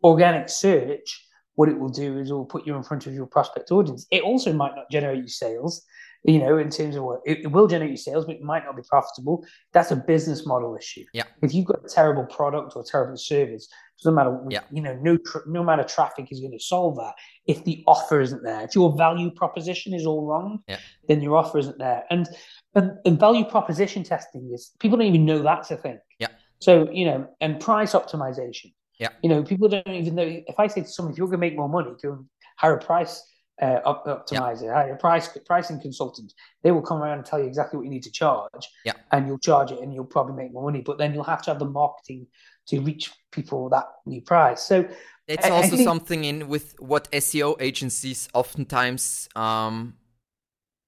[0.03, 3.27] Organic search, what it will do is it will put you in front of your
[3.27, 4.07] prospect audience.
[4.11, 5.85] It also might not generate you sales
[6.25, 8.65] you know, in terms of what it, it, will generate you sales, but it might
[8.65, 9.45] not be profitable.
[9.73, 11.05] That's a business model issue.
[11.15, 11.25] Yeah.
[11.43, 13.69] If you've got a terrible product or terrible service,
[14.03, 14.39] doesn't matter.
[14.51, 14.61] Yeah.
[14.71, 17.15] You know, no tra- no amount of traffic is going to solve that.
[17.47, 20.79] If the offer isn't there, if your value proposition is all wrong, yeah.
[21.09, 22.05] then your offer isn't there.
[22.11, 22.29] And,
[22.75, 25.99] and and value proposition testing is people don't even know that's a thing.
[26.19, 26.29] Yeah.
[26.61, 28.73] So you know, and price optimization.
[29.01, 29.09] Yeah.
[29.23, 30.23] You know, people don't even know.
[30.23, 32.27] If I say to someone, if you're going to make more money, go and
[32.57, 33.25] hire a price
[33.61, 34.95] uh, optimizer, yeah.
[34.95, 36.33] a price pricing consultant.
[36.63, 38.93] They will come around and tell you exactly what you need to charge, yeah.
[39.11, 40.83] and you'll charge it, and you'll probably make more money.
[40.83, 42.27] But then you'll have to have the marketing
[42.69, 44.63] to reach people that new price.
[44.63, 44.87] So
[45.27, 49.95] it's I, also I think, something in with what SEO agencies oftentimes um,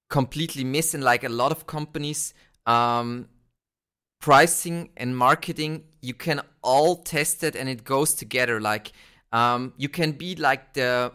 [0.09, 2.35] completely miss, and like a lot of companies.
[2.67, 3.27] Um,
[4.23, 8.61] pricing and marketing you can all test it and it goes together.
[8.61, 8.93] Like
[9.33, 11.11] um, you can be like the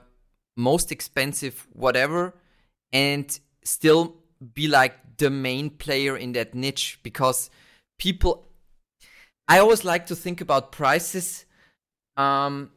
[0.59, 2.34] most expensive whatever
[2.92, 4.16] and still
[4.52, 7.48] be like the main player in that niche because
[7.98, 8.46] people
[9.48, 11.46] i always like to think about prices.
[12.16, 12.70] Um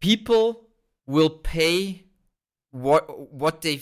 [0.00, 0.66] people
[1.06, 2.04] will pay
[2.72, 3.80] what what they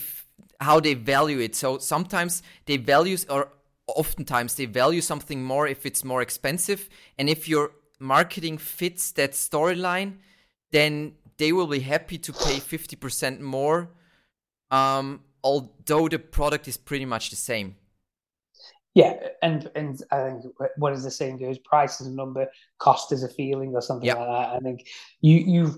[0.60, 1.54] how they value it.
[1.54, 3.52] So sometimes they values or
[3.88, 6.88] oftentimes they value something more if it's more expensive.
[7.18, 10.18] And if your marketing fits that storyline
[10.70, 13.90] then they will be happy to pay 50% more
[14.70, 17.76] um, although the product is pretty much the same
[18.98, 20.44] yeah and and i think
[20.76, 22.46] what is the saying goes price is a number
[22.78, 24.80] cost is a feeling or something like that i think
[25.20, 25.76] you you've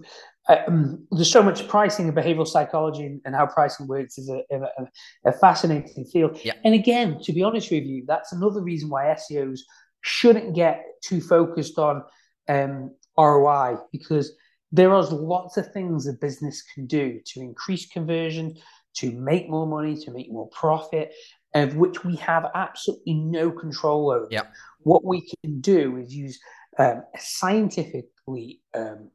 [0.48, 5.28] um, there's so much pricing and behavioral psychology and, how pricing works is a, a,
[5.28, 6.40] a, fascinating field.
[6.42, 6.54] Yeah.
[6.64, 9.60] And again, to be honest with you, that's another reason why SEOs
[10.00, 12.02] shouldn't get too focused on
[12.48, 14.32] um, ROI because
[14.72, 18.56] there are lots of things a business can do to increase conversion,
[18.94, 21.12] to make more money, to make more profit,
[21.54, 24.28] of which we have absolutely no control over.
[24.30, 24.42] Yeah.
[24.80, 26.38] What we can do is use
[26.78, 29.10] um, a scientifically um,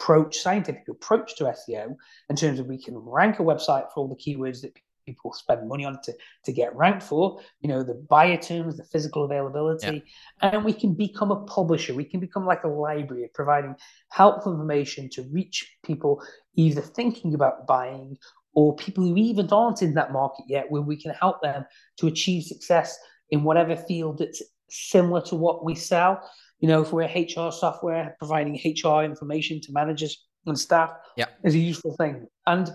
[0.00, 1.96] approach, scientific approach to SEO
[2.28, 4.72] in terms of we can rank a website for all the keywords that
[5.06, 6.12] people spend money on to,
[6.44, 10.04] to get ranked for, you know, the buyer terms, the physical availability,
[10.42, 10.50] yeah.
[10.52, 11.94] and we can become a publisher.
[11.94, 13.74] We can become like a library providing
[14.10, 16.22] helpful information to reach people
[16.54, 18.16] either thinking about buying
[18.54, 21.64] or people who even aren't in that market yet, where we can help them
[21.98, 22.98] to achieve success
[23.30, 26.20] in whatever field that's similar to what we sell.
[26.58, 31.26] You know, if we're HR software, providing HR information to managers and staff yeah.
[31.44, 32.26] is a useful thing.
[32.46, 32.70] And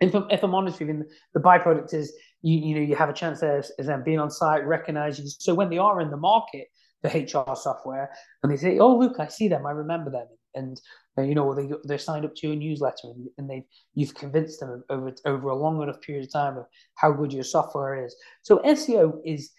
[0.00, 1.04] if I'm, if I'm honest with you,
[1.34, 4.30] the byproduct is you you know you have a chance as, as them being on
[4.30, 5.26] site, recognizing.
[5.26, 6.68] So when they are in the market,
[7.02, 8.10] the HR software,
[8.42, 10.80] and they say, "Oh, look, I see them, I remember them," and
[11.22, 14.84] you know they they're signed up to your newsletter, and, and they you've convinced them
[14.90, 18.14] over over a long enough period of time of how good your software is.
[18.42, 19.50] So SEO is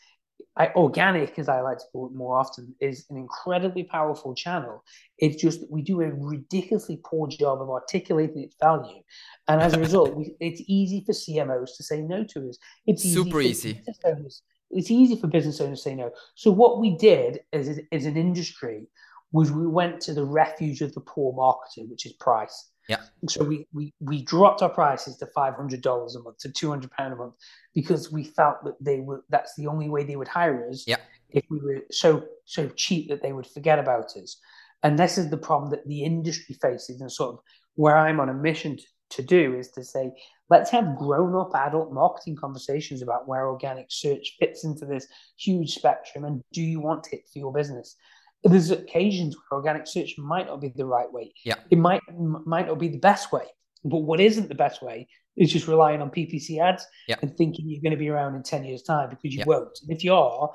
[0.57, 4.84] I, organic, as I like to call it more often, is an incredibly powerful channel.
[5.18, 9.01] It's just that we do a ridiculously poor job of articulating its value,
[9.47, 12.57] and as a result, we, it's easy for CMOs to say no to us.
[12.86, 13.82] It's super easy.
[14.03, 14.41] Owners,
[14.72, 16.12] it's easy for business owners to say no.
[16.36, 18.88] So what we did as, as an industry
[19.32, 22.71] was we went to the refuge of the poor marketer, which is price.
[22.88, 23.01] Yeah.
[23.27, 26.69] So we we we dropped our prices to five hundred dollars a month to two
[26.69, 27.36] hundred pound a month
[27.75, 30.86] because we felt that they were that's the only way they would hire us.
[30.88, 30.97] Yeah.
[31.30, 34.39] If we were so so cheap that they would forget about us,
[34.82, 37.39] and this is the problem that the industry faces, and sort of
[37.75, 40.11] where I'm on a mission to, to do is to say
[40.49, 45.05] let's have grown up adult marketing conversations about where organic search fits into this
[45.38, 47.95] huge spectrum, and do you want it for your business?
[48.44, 51.34] There's occasions where organic search might not be the right way.
[51.44, 51.56] Yeah.
[51.70, 53.46] It might might not be the best way.
[53.84, 57.16] But what isn't the best way is just relying on PPC ads yeah.
[57.22, 59.46] and thinking you're going to be around in 10 years' time because you yeah.
[59.46, 59.80] won't.
[59.82, 60.52] And if you are,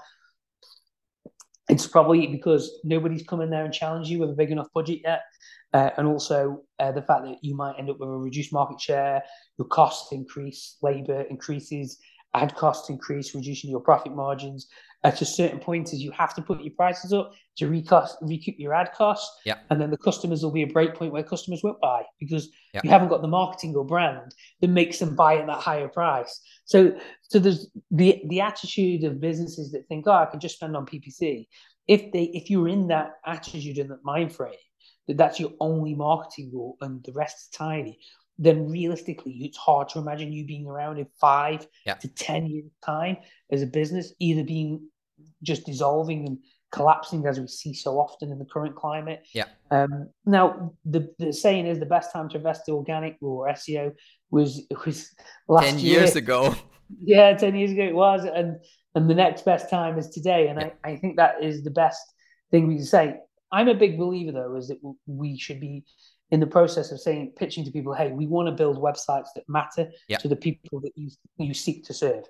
[1.68, 5.00] it's probably because nobody's come in there and challenged you with a big enough budget
[5.02, 5.22] yet.
[5.72, 8.80] Uh, and also uh, the fact that you might end up with a reduced market
[8.80, 9.22] share,
[9.58, 11.98] your costs increase, labor increases,
[12.34, 14.68] ad costs increase, reducing your profit margins.
[15.04, 18.54] At a certain point, is you have to put your prices up to recost, recoup
[18.58, 19.30] your ad costs.
[19.44, 19.56] Yeah.
[19.70, 22.80] And then the customers will be a break point where customers won't buy because yeah.
[22.82, 26.40] you haven't got the marketing or brand that makes them buy at that higher price.
[26.64, 30.74] So, so there's the the attitude of businesses that think, oh, I can just spend
[30.74, 31.46] on PPC.
[31.86, 34.54] If they if you're in that attitude and that mind frame,
[35.06, 37.98] that that's your only marketing rule and the rest is tiny,
[38.38, 41.94] then realistically, it's hard to imagine you being around in five yeah.
[41.94, 43.16] to 10 years' time
[43.50, 44.88] as a business, either being
[45.42, 46.38] just dissolving and
[46.72, 49.24] collapsing as we see so often in the current climate.
[49.32, 49.44] Yeah.
[49.70, 53.92] Um, now, the, the saying is the best time to invest in organic or SEO
[54.30, 55.10] was was
[55.48, 56.00] last 10 year.
[56.00, 56.54] years ago.
[57.02, 58.24] Yeah, 10 years ago it was.
[58.24, 58.58] And
[58.94, 60.48] and the next best time is today.
[60.48, 60.68] And yeah.
[60.84, 62.04] I, I think that is the best
[62.50, 63.16] thing we can say.
[63.50, 65.82] I'm a big believer, though, is that we should be
[66.30, 69.44] in the process of saying pitching to people hey we want to build websites that
[69.48, 70.16] matter yeah.
[70.18, 72.24] to the people that you you seek to serve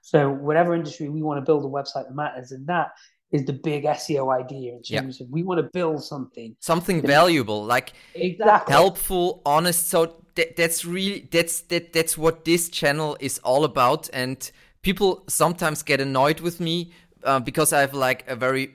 [0.00, 2.90] so whatever industry we want to build a website that matters and that
[3.30, 5.24] is the big SEO idea in terms yeah.
[5.24, 8.72] of we want to build something something valuable like exactly.
[8.72, 9.88] helpful honest.
[9.88, 14.08] So th- that's really that's that that's what this channel is all about.
[14.12, 14.50] And
[14.82, 16.92] people sometimes get annoyed with me
[17.24, 18.74] uh, because I have like a very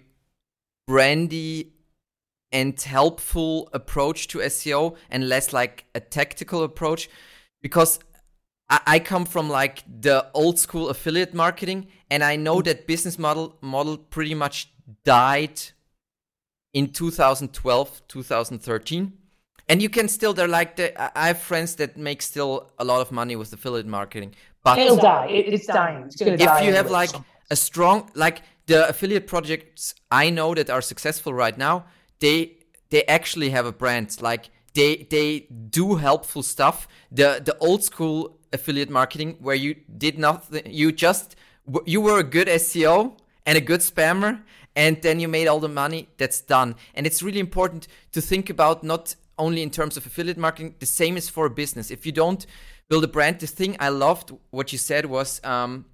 [0.88, 1.74] brandy
[2.52, 7.10] and helpful approach to SEO and less like a tactical approach
[7.64, 8.00] because
[8.74, 12.64] I, I come from like the old school affiliate marketing and I know mm.
[12.66, 14.58] that business model model pretty much
[15.06, 15.62] died
[16.74, 19.14] in 2012 2013
[19.70, 23.00] and you can still they're like the, I have friends that make still a lot
[23.02, 26.04] of money with affiliate marketing but it'll die it, it's dying.
[26.06, 27.12] It's if die you have like
[27.52, 31.86] a strong like the affiliate projects I know that are successful right now
[32.20, 32.58] they
[32.94, 34.22] they actually have a brand.
[34.22, 35.48] Like they they
[35.80, 36.88] do helpful stuff.
[37.12, 41.36] The the old school affiliate marketing where you did nothing you just
[41.86, 44.42] you were a good SEO and a good spammer
[44.76, 48.50] and then you made all the money that's done and it's really important to think
[48.50, 52.06] about not only in terms of affiliate marketing the same is for a business if
[52.06, 52.46] you don't
[52.90, 55.86] build a brand the thing i loved what you said was um,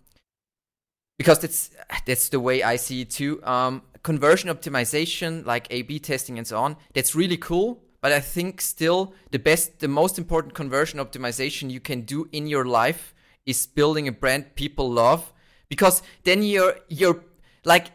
[1.19, 1.69] because that's
[2.05, 3.43] that's the way I see it too.
[3.43, 7.83] Um, conversion optimization, like A/B testing and so on, that's really cool.
[8.01, 12.47] But I think still the best, the most important conversion optimization you can do in
[12.47, 13.13] your life
[13.45, 15.33] is building a brand people love,
[15.69, 17.23] because then you're you're
[17.65, 17.87] like,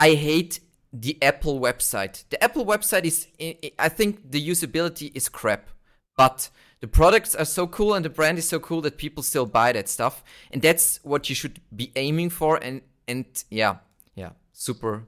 [0.00, 0.60] I hate
[0.92, 2.24] the Apple website.
[2.30, 3.26] The Apple website is,
[3.78, 5.68] I think the usability is crap,
[6.16, 9.46] but the products are so cool and the brand is so cool that people still
[9.46, 10.24] buy that stuff.
[10.50, 13.76] And that's what you should be aiming for and and yeah
[14.14, 15.04] yeah super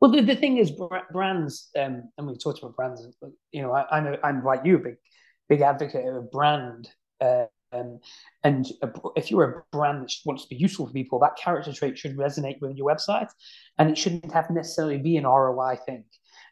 [0.00, 0.72] well the, the thing is
[1.12, 3.06] brands um and we talked about brands
[3.52, 4.96] you know I, am i'm like you a big
[5.48, 6.88] big advocate of a brand
[7.20, 7.98] uh, um,
[8.44, 11.72] and a, if you're a brand that wants to be useful for people that character
[11.72, 13.28] trait should resonate with your website
[13.78, 16.04] and it shouldn't have necessarily be an roi thing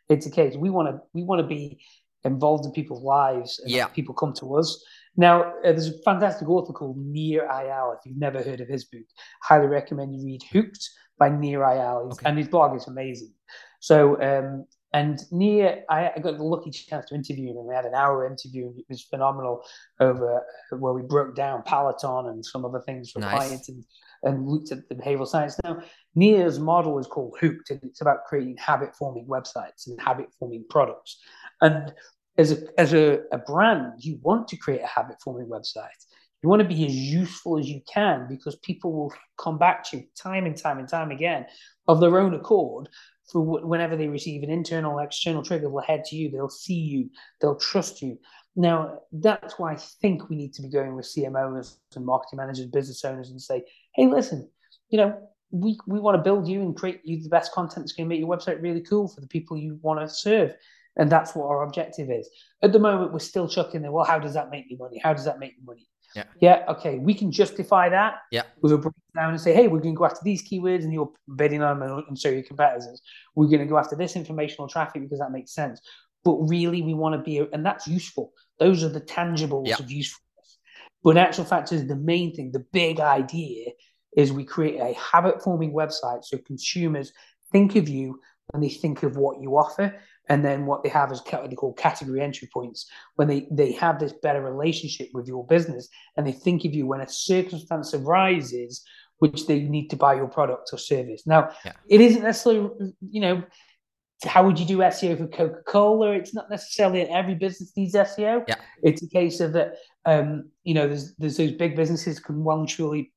[0.09, 1.79] it's a case we want to we want to be
[2.25, 3.87] involved in people's lives and yeah.
[3.87, 4.83] people come to us.
[5.17, 7.95] Now, uh, there's a fantastic author called Nir Eyal.
[7.95, 9.05] If you've never heard of his book,
[9.43, 12.13] highly recommend you read Hooked by Nir Eyal.
[12.13, 12.29] Okay.
[12.29, 13.33] And his blog is amazing.
[13.81, 17.75] So, um, and Nir, I, I, got the lucky chance to interview him, and we
[17.75, 19.65] had an hour interview, and it was phenomenal
[19.99, 20.41] over
[20.71, 23.37] where we broke down Peloton and some other things for nice.
[23.37, 23.85] clients and,
[24.23, 25.59] and looked at the behavioral science.
[25.65, 25.83] Now,
[26.15, 30.65] Nir's model is called Hooked, and it's about creating habit forming websites and habit forming
[30.71, 31.21] products.
[31.61, 31.93] And
[32.37, 35.89] as a as a, a brand, you want to create a habit forming website.
[36.43, 39.99] You want to be as useful as you can because people will come back to
[39.99, 41.47] you time and time and time again
[41.89, 42.89] of their own accord
[43.31, 47.09] for whenever they receive an internal external trigger, they'll head to you, they'll see you,
[47.41, 48.19] they'll trust you.
[48.57, 52.67] Now, that's why I think we need to be going with CMOs and marketing managers,
[52.67, 53.65] business owners, and say,
[53.95, 54.49] hey, listen,
[54.91, 55.19] you know,
[55.51, 58.15] we, we want to build you and create you the best content that's going to
[58.15, 60.55] make your website really cool for the people you want to serve.
[60.97, 62.29] And that's what our objective is.
[62.63, 65.01] At the moment, we're still chucking there, well, how does that make me money?
[65.03, 65.89] How does that make me money?
[66.15, 66.25] Yeah.
[66.41, 66.65] Yeah.
[66.69, 66.99] Okay.
[66.99, 68.19] We can justify that.
[68.31, 68.43] Yeah.
[68.63, 71.11] With a breakdown and say, hey, we're going to go after these keywords and you're
[71.35, 73.03] bidding on them and show your competitors.
[73.35, 75.81] We're going to go after this informational traffic because that makes sense.
[76.23, 78.33] But really, we want to be, and that's useful.
[78.61, 79.77] Those are the tangibles yeah.
[79.81, 80.59] of usefulness.
[81.03, 83.73] But in actual fact, is the main thing, the big idea
[84.17, 87.13] is we create a habit forming website so consumers
[87.51, 88.21] think of you
[88.51, 89.95] when they think of what you offer
[90.29, 93.73] and then what they have is what they call category entry points when they they
[93.73, 97.95] have this better relationship with your business and they think of you when a circumstance
[97.95, 98.83] arises
[99.19, 101.73] which they need to buy your product or service now yeah.
[101.89, 102.71] it isn't necessarily
[103.11, 103.43] you know
[104.27, 106.13] how would you do SEO for Coca-Cola?
[106.13, 108.45] It's not necessarily that every business needs SEO.
[108.49, 108.55] Yeah.
[108.83, 109.75] It's a case of that,
[110.07, 113.13] um, you know, there's there's those big businesses can well and truly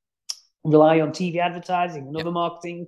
[0.64, 2.22] rely on TV advertising and yeah.
[2.22, 2.88] other marketing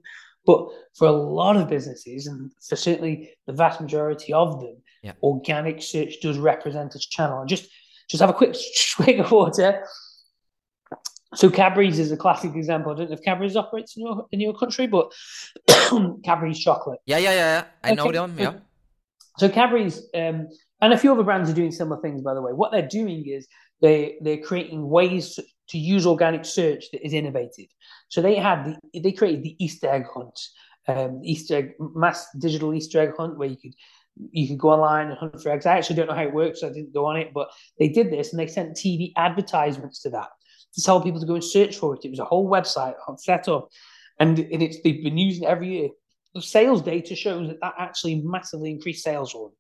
[0.50, 5.12] but for a lot of businesses, and for certainly the vast majority of them, yeah.
[5.22, 7.42] organic search does represent a channel.
[7.42, 7.70] And just
[8.10, 9.86] just have a quick swig of water.
[11.36, 12.92] So Cadbury's is a classic example.
[12.92, 15.14] I don't know if Cadbury's operates in your in your country, but
[16.26, 17.00] Cadbury's chocolate.
[17.06, 17.64] Yeah, yeah, yeah.
[17.84, 17.96] I okay.
[17.96, 18.36] know them.
[18.40, 18.54] Yeah.
[19.38, 20.48] So Cadbury's um,
[20.82, 22.24] and a few other brands are doing similar things.
[22.24, 23.48] By the way, what they're doing is
[23.84, 27.68] they they're creating ways to use organic search that is innovative.
[28.10, 30.40] So they had the they created the Easter egg hunt,
[30.88, 33.74] um, Easter egg mass digital Easter egg hunt where you could
[34.32, 35.66] you could go online and hunt for eggs.
[35.66, 37.88] I actually don't know how it works, so I didn't go on it, but they
[37.88, 40.30] did this and they sent TV advertisements to that
[40.74, 42.02] to tell people to go and search for it.
[42.04, 43.70] It was a whole website set up,
[44.20, 45.90] and, and it's they've been using it every year.
[46.36, 49.52] The sales data shows that that actually massively increased sales on.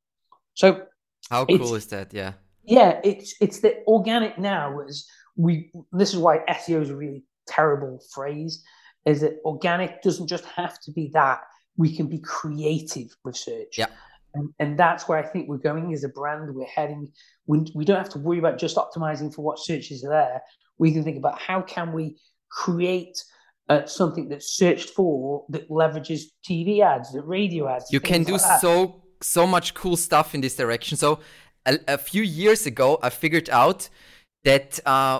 [0.53, 0.83] So
[1.29, 2.13] how cool is that?
[2.13, 2.33] Yeah,
[2.63, 7.99] yeah, it's it's the organic now is we this is why SEO is really terrible
[8.13, 8.63] phrase,
[9.05, 11.41] is that organic doesn't just have to be that.
[11.77, 13.77] We can be creative with search.
[13.77, 13.87] Yeah.
[14.33, 16.53] And, and that's where I think we're going as a brand.
[16.53, 17.11] We're heading,
[17.47, 20.41] we, we don't have to worry about just optimizing for what searches are there.
[20.77, 22.17] We can think about how can we
[22.51, 23.17] create
[23.69, 27.85] uh, something that's searched for that leverages TV ads, that radio ads.
[27.91, 30.97] You can do like so so much cool stuff in this direction.
[30.97, 31.19] So
[31.65, 33.89] a, a few years ago, I figured out
[34.43, 35.19] that uh,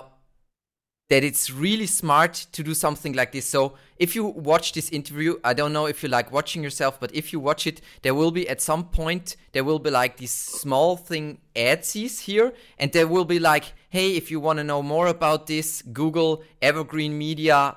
[1.10, 3.44] that it's really smart to do something like this.
[3.44, 7.12] So if you watch this interview, I don't know if you like watching yourself, but
[7.12, 10.30] if you watch it, there will be at some point there will be like this
[10.30, 14.82] small thing adsies here, and there will be like, hey, if you want to know
[14.82, 17.76] more about this, Google Evergreen Media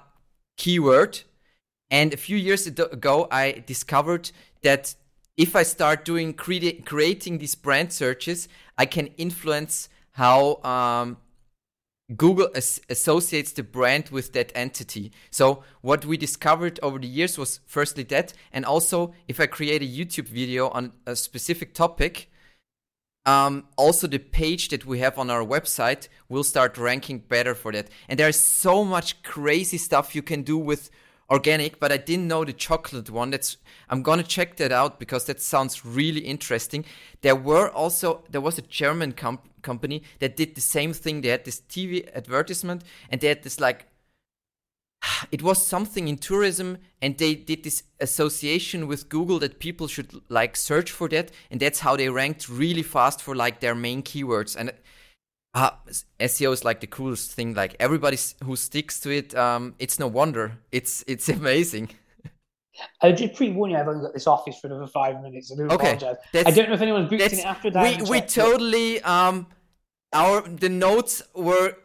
[0.55, 1.21] keyword.
[1.89, 4.31] And a few years ago, I discovered
[4.61, 4.93] that
[5.38, 11.17] if I start doing creating these brand searches, I can influence how um,
[12.16, 15.12] Google as- associates the brand with that entity.
[15.32, 19.82] So what we discovered over the years was firstly that, and also if I create
[19.82, 22.30] a YouTube video on a specific topic,
[23.26, 27.72] um, also the page that we have on our website will start ranking better for
[27.72, 27.89] that.
[28.10, 30.89] And there's so much crazy stuff you can do with
[31.30, 33.32] organic, but I didn't know the chocolate one.
[33.32, 33.57] That's
[33.89, 36.86] I'm gonna check that out because that sounds really interesting.
[37.21, 41.21] There were also there was a German comp- company that did the same thing.
[41.21, 43.88] They had this TV advertisement and they had this like
[45.32, 50.21] it was something in tourism and they did this association with Google that people should
[50.30, 54.03] like search for that and that's how they ranked really fast for like their main
[54.03, 54.71] keywords and
[55.54, 55.72] uh,
[56.20, 60.08] SEO is like the coolest thing like everybody who sticks to it um, it's no
[60.08, 61.89] wonder it's it's amazing
[63.01, 65.51] I just pre-warn you, I've only got this office for another five minutes.
[65.51, 65.93] I do okay.
[65.93, 66.16] apologize.
[66.34, 68.01] I don't know if anyone's booked in it after that.
[68.01, 69.45] We, we totally um
[70.12, 71.76] our the notes were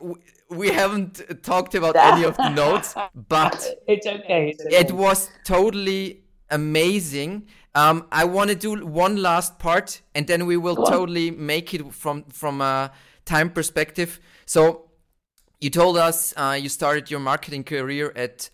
[0.50, 4.50] we haven't talked about any of the notes, but it's okay.
[4.50, 4.76] It's okay.
[4.76, 7.46] It was totally amazing.
[7.74, 11.92] Um, I want to do one last part, and then we will totally make it
[11.92, 12.90] from from a
[13.28, 14.20] time perspective.
[14.46, 14.90] So,
[15.60, 18.50] you told us uh, you started your marketing career at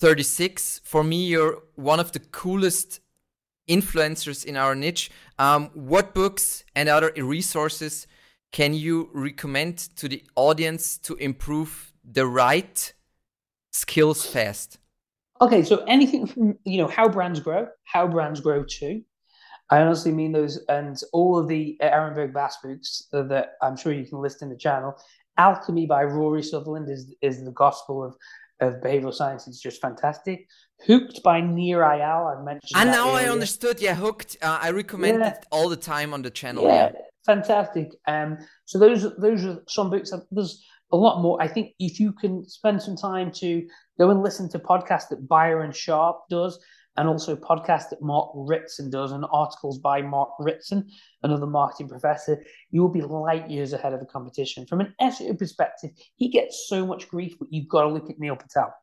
[0.00, 0.80] 36.
[0.84, 3.00] For me, you're one of the coolest
[3.68, 5.10] influencers in our niche.
[5.38, 8.06] Um, what books and other resources
[8.50, 12.94] can you recommend to the audience to improve the right
[13.72, 14.78] skills fast?
[15.40, 19.04] Okay, so anything from, you know, how brands grow, how brands grow too.
[19.70, 24.20] I honestly mean those, and all of the Ehrenberg-Bass books that I'm sure you can
[24.20, 24.94] list in the channel,
[25.36, 28.16] Alchemy by Rory Sutherland is is the gospel of
[28.60, 29.46] of behavioral science.
[29.46, 30.48] It's just fantastic.
[30.86, 32.72] Hooked by Nir Eyal, I've mentioned.
[32.74, 33.28] And now earlier.
[33.28, 33.80] I understood.
[33.80, 34.36] Yeah, Hooked.
[34.42, 35.34] Uh, I recommend yeah.
[35.34, 36.64] it all the time on the channel.
[36.64, 37.00] Yeah, yeah.
[37.24, 37.92] fantastic.
[38.06, 40.12] Um, so those those are some books.
[40.30, 41.40] There's a lot more.
[41.40, 43.66] I think if you can spend some time to
[43.98, 46.58] go and listen to podcasts that Byron Sharp does,
[46.98, 50.90] and also podcast that Mark Ritson does, and articles by Mark Ritson,
[51.22, 54.66] another marketing professor, you will be light years ahead of the competition.
[54.66, 58.18] From an SEO perspective, he gets so much grief, but you've got to look at
[58.18, 58.74] Neil Patel.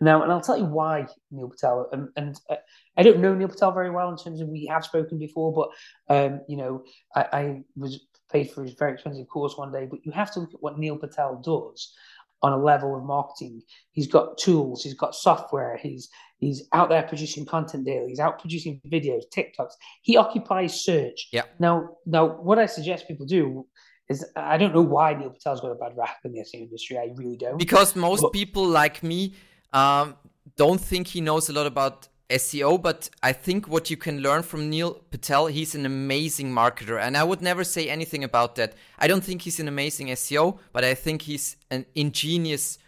[0.00, 2.56] Now, and I'll tell you why Neil Patel, and, and uh,
[2.96, 5.68] I don't know Neil Patel very well in terms of we have spoken before, but
[6.12, 6.82] um, you know,
[7.14, 9.86] I, I was paid for his very expensive course one day.
[9.88, 11.94] But you have to look at what Neil Patel does
[12.42, 13.62] on a level of marketing.
[13.92, 18.40] He's got tools, he's got software, he's he's out there producing content daily, he's out
[18.40, 19.72] producing videos, TikToks.
[20.02, 21.28] He occupies search.
[21.32, 21.42] Yeah.
[21.58, 23.66] Now, now, what I suggest people do
[24.08, 26.98] is I don't know why Neil Patel's got a bad rap in the SEO industry.
[26.98, 27.58] I really don't.
[27.58, 29.34] Because most but, people like me
[29.72, 30.16] um,
[30.56, 34.42] don't think he knows a lot about SEO, but I think what you can learn
[34.42, 37.00] from Neil Patel, he's an amazing marketer.
[37.00, 38.74] And I would never say anything about that.
[38.98, 42.78] I don't think he's an amazing SEO, but I think he's an ingenious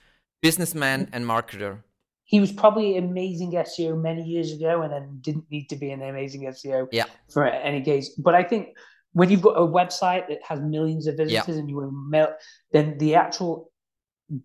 [0.42, 1.82] businessman and marketer.
[2.24, 5.90] He was probably an amazing SEO many years ago and then didn't need to be
[5.90, 7.04] an amazing SEO yeah.
[7.30, 8.08] for any case.
[8.10, 8.76] But I think
[9.12, 11.60] when you've got a website that has millions of visitors yeah.
[11.60, 12.34] and you mail,
[12.72, 13.70] then the actual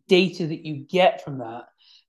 [0.07, 1.63] data that you get from that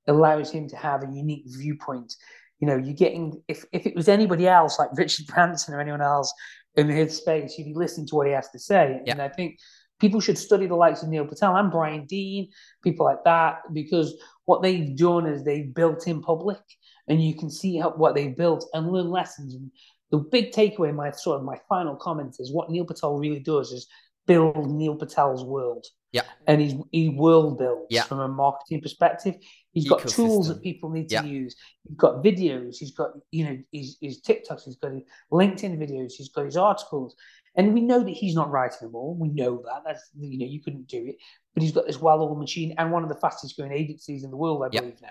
[0.06, 2.14] allows him to have a unique viewpoint.
[2.60, 6.02] You know, you're getting if if it was anybody else like Richard Branson or anyone
[6.02, 6.32] else
[6.76, 9.00] in his space, you'd be listening to what he has to say.
[9.04, 9.12] Yeah.
[9.12, 9.58] And I think
[9.98, 12.48] people should study the likes of Neil Patel and Brian Dean,
[12.82, 16.60] people like that, because what they've done is they've built in public,
[17.08, 19.54] and you can see how, what they've built and learn lessons.
[19.54, 19.70] And
[20.10, 23.72] the big takeaway, my sort of my final comment is what Neil Patel really does
[23.72, 23.86] is
[24.26, 25.86] build Neil Patel's world.
[26.12, 26.22] Yeah.
[26.46, 28.02] And he's he world builds yeah.
[28.02, 29.36] from a marketing perspective.
[29.72, 30.16] He's got Ecosystem.
[30.16, 31.22] tools that people need to yeah.
[31.22, 31.54] use.
[31.86, 32.76] He's got videos.
[32.78, 34.64] He's got you know his, his TikToks.
[34.64, 36.12] He's got his LinkedIn videos.
[36.12, 37.14] He's got his articles.
[37.56, 39.14] And we know that he's not writing them all.
[39.14, 39.82] We know that.
[39.86, 41.16] That's you know you couldn't do it.
[41.54, 44.36] But he's got this well-oiled machine and one of the fastest growing agencies in the
[44.36, 44.80] world, I yeah.
[44.80, 45.08] believe now.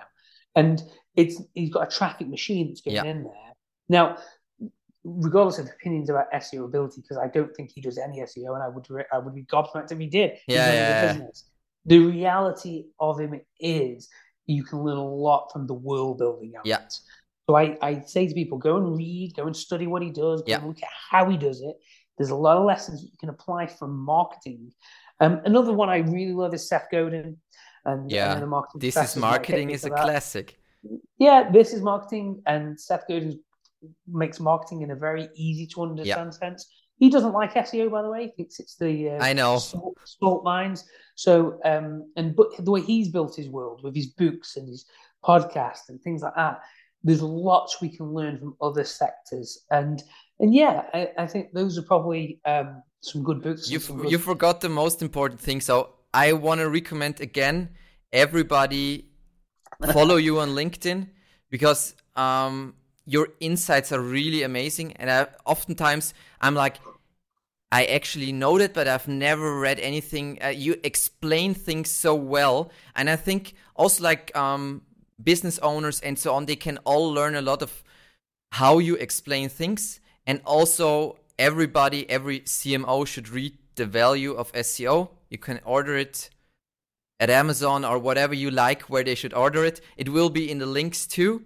[0.55, 0.81] And
[1.15, 3.53] it's he's got a traffic machine that's going in there.
[3.87, 4.17] Now,
[5.03, 8.63] regardless of opinions about SEO ability, because I don't think he does any SEO, and
[8.63, 10.37] I would I would be gobsmacked if he did.
[10.47, 11.27] Yeah, yeah, yeah.
[11.85, 14.09] The reality of him is
[14.45, 16.65] you can learn a lot from the world building out.
[16.65, 16.79] Yeah.
[17.47, 20.41] So I, I say to people, go and read, go and study what he does,
[20.41, 20.57] go yeah.
[20.57, 21.75] and look at how he does it.
[22.17, 24.71] There's a lot of lessons you can apply from marketing.
[25.19, 27.37] Um, another one I really love is Seth Godin.
[27.85, 30.59] And, yeah, and the marketing this is marketing is a classic.
[31.17, 33.39] Yeah, this is marketing, and Seth Godin
[34.07, 36.39] makes marketing in a very easy to understand yeah.
[36.39, 36.67] sense.
[36.97, 38.25] He doesn't like SEO, by the way.
[38.25, 40.83] He thinks it's the uh, I know salt, salt mines.
[41.15, 44.85] So, um, and but the way he's built his world with his books and his
[45.23, 46.59] podcast and things like that,
[47.03, 49.65] there's lots we can learn from other sectors.
[49.71, 50.03] And
[50.39, 53.69] and yeah, I, I think those are probably um, some good books.
[53.69, 54.11] You good...
[54.11, 55.61] you forgot the most important thing.
[55.61, 57.69] So I want to recommend again,
[58.11, 59.05] everybody
[59.93, 61.07] follow you on LinkedIn
[61.49, 62.75] because um,
[63.09, 64.93] your insights are really amazing.
[64.97, 66.77] And I, oftentimes I'm like,
[67.71, 70.37] I actually know that, but I've never read anything.
[70.43, 74.81] Uh, you explain things so well, and I think also like um,
[75.21, 77.83] business owners and so on, they can all learn a lot of
[78.51, 85.09] how you explain things, and also everybody, every CMO should read the value of SEO.
[85.29, 86.29] You can order it
[87.19, 89.81] at Amazon or whatever you like, where they should order it.
[89.97, 91.45] It will be in the links too.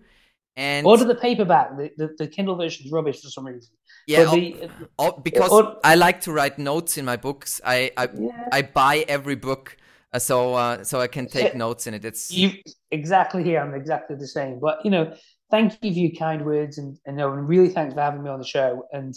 [0.55, 1.75] And order the paperback.
[1.77, 3.73] The, the, the Kindle version is rubbish for some reason.
[4.05, 7.59] Yeah, the, oh, oh, because or, I like to write notes in my books.
[7.65, 8.49] I I, yeah.
[8.51, 9.77] I buy every book,
[10.13, 12.05] uh, so uh, so I can take notes in it.
[12.05, 12.51] It's you
[12.91, 13.61] exactly here.
[13.61, 14.59] I'm exactly the same.
[14.59, 15.15] But you know,
[15.49, 18.29] thank you for your kind words, and and, no, and really thanks for having me
[18.29, 18.83] on the show.
[18.91, 19.15] And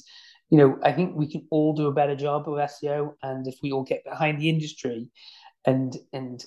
[0.48, 3.56] you know, I think we can all do a better job of SEO, and if
[3.62, 5.10] we all get behind the industry,
[5.66, 6.44] and and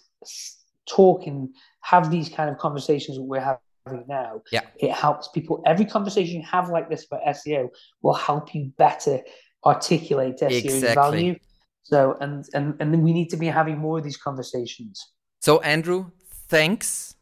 [0.88, 1.50] talk and
[1.82, 3.60] have these kind of conversations that we're having
[4.08, 5.62] now, yeah, it helps people.
[5.66, 7.70] Every conversation you have like this about SEO
[8.02, 9.22] will help you better
[9.66, 10.96] articulate SEO exactly.
[10.96, 11.36] value.
[11.84, 15.12] So, and and and then we need to be having more of these conversations.
[15.40, 16.12] So, Andrew,
[16.48, 17.16] thanks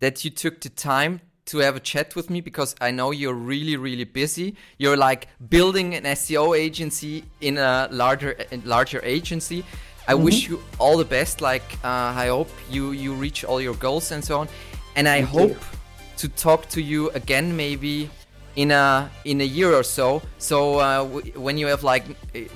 [0.00, 3.34] that you took the time to have a chat with me because I know you're
[3.34, 4.56] really, really busy.
[4.78, 9.64] You're like building an SEO agency in a larger, larger agency.
[10.06, 10.24] I mm-hmm.
[10.24, 11.40] wish you all the best.
[11.40, 11.88] Like uh,
[12.24, 14.48] I hope you you reach all your goals and so on.
[14.96, 15.78] And I Thank hope you
[16.22, 18.08] to talk to you again maybe
[18.54, 20.22] in a in a year or so.
[20.38, 21.04] So uh,
[21.46, 22.04] when you have like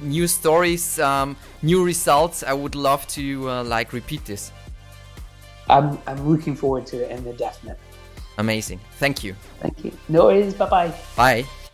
[0.02, 4.52] new stories, um, new results, I would love to uh, like repeat this.
[5.68, 7.78] I'm I'm looking forward to it in the definite.
[8.38, 8.80] Amazing.
[9.00, 9.34] Thank you.
[9.60, 9.92] Thank you.
[10.08, 10.54] No worries.
[10.54, 10.92] Bye-bye.
[11.16, 11.65] Bye.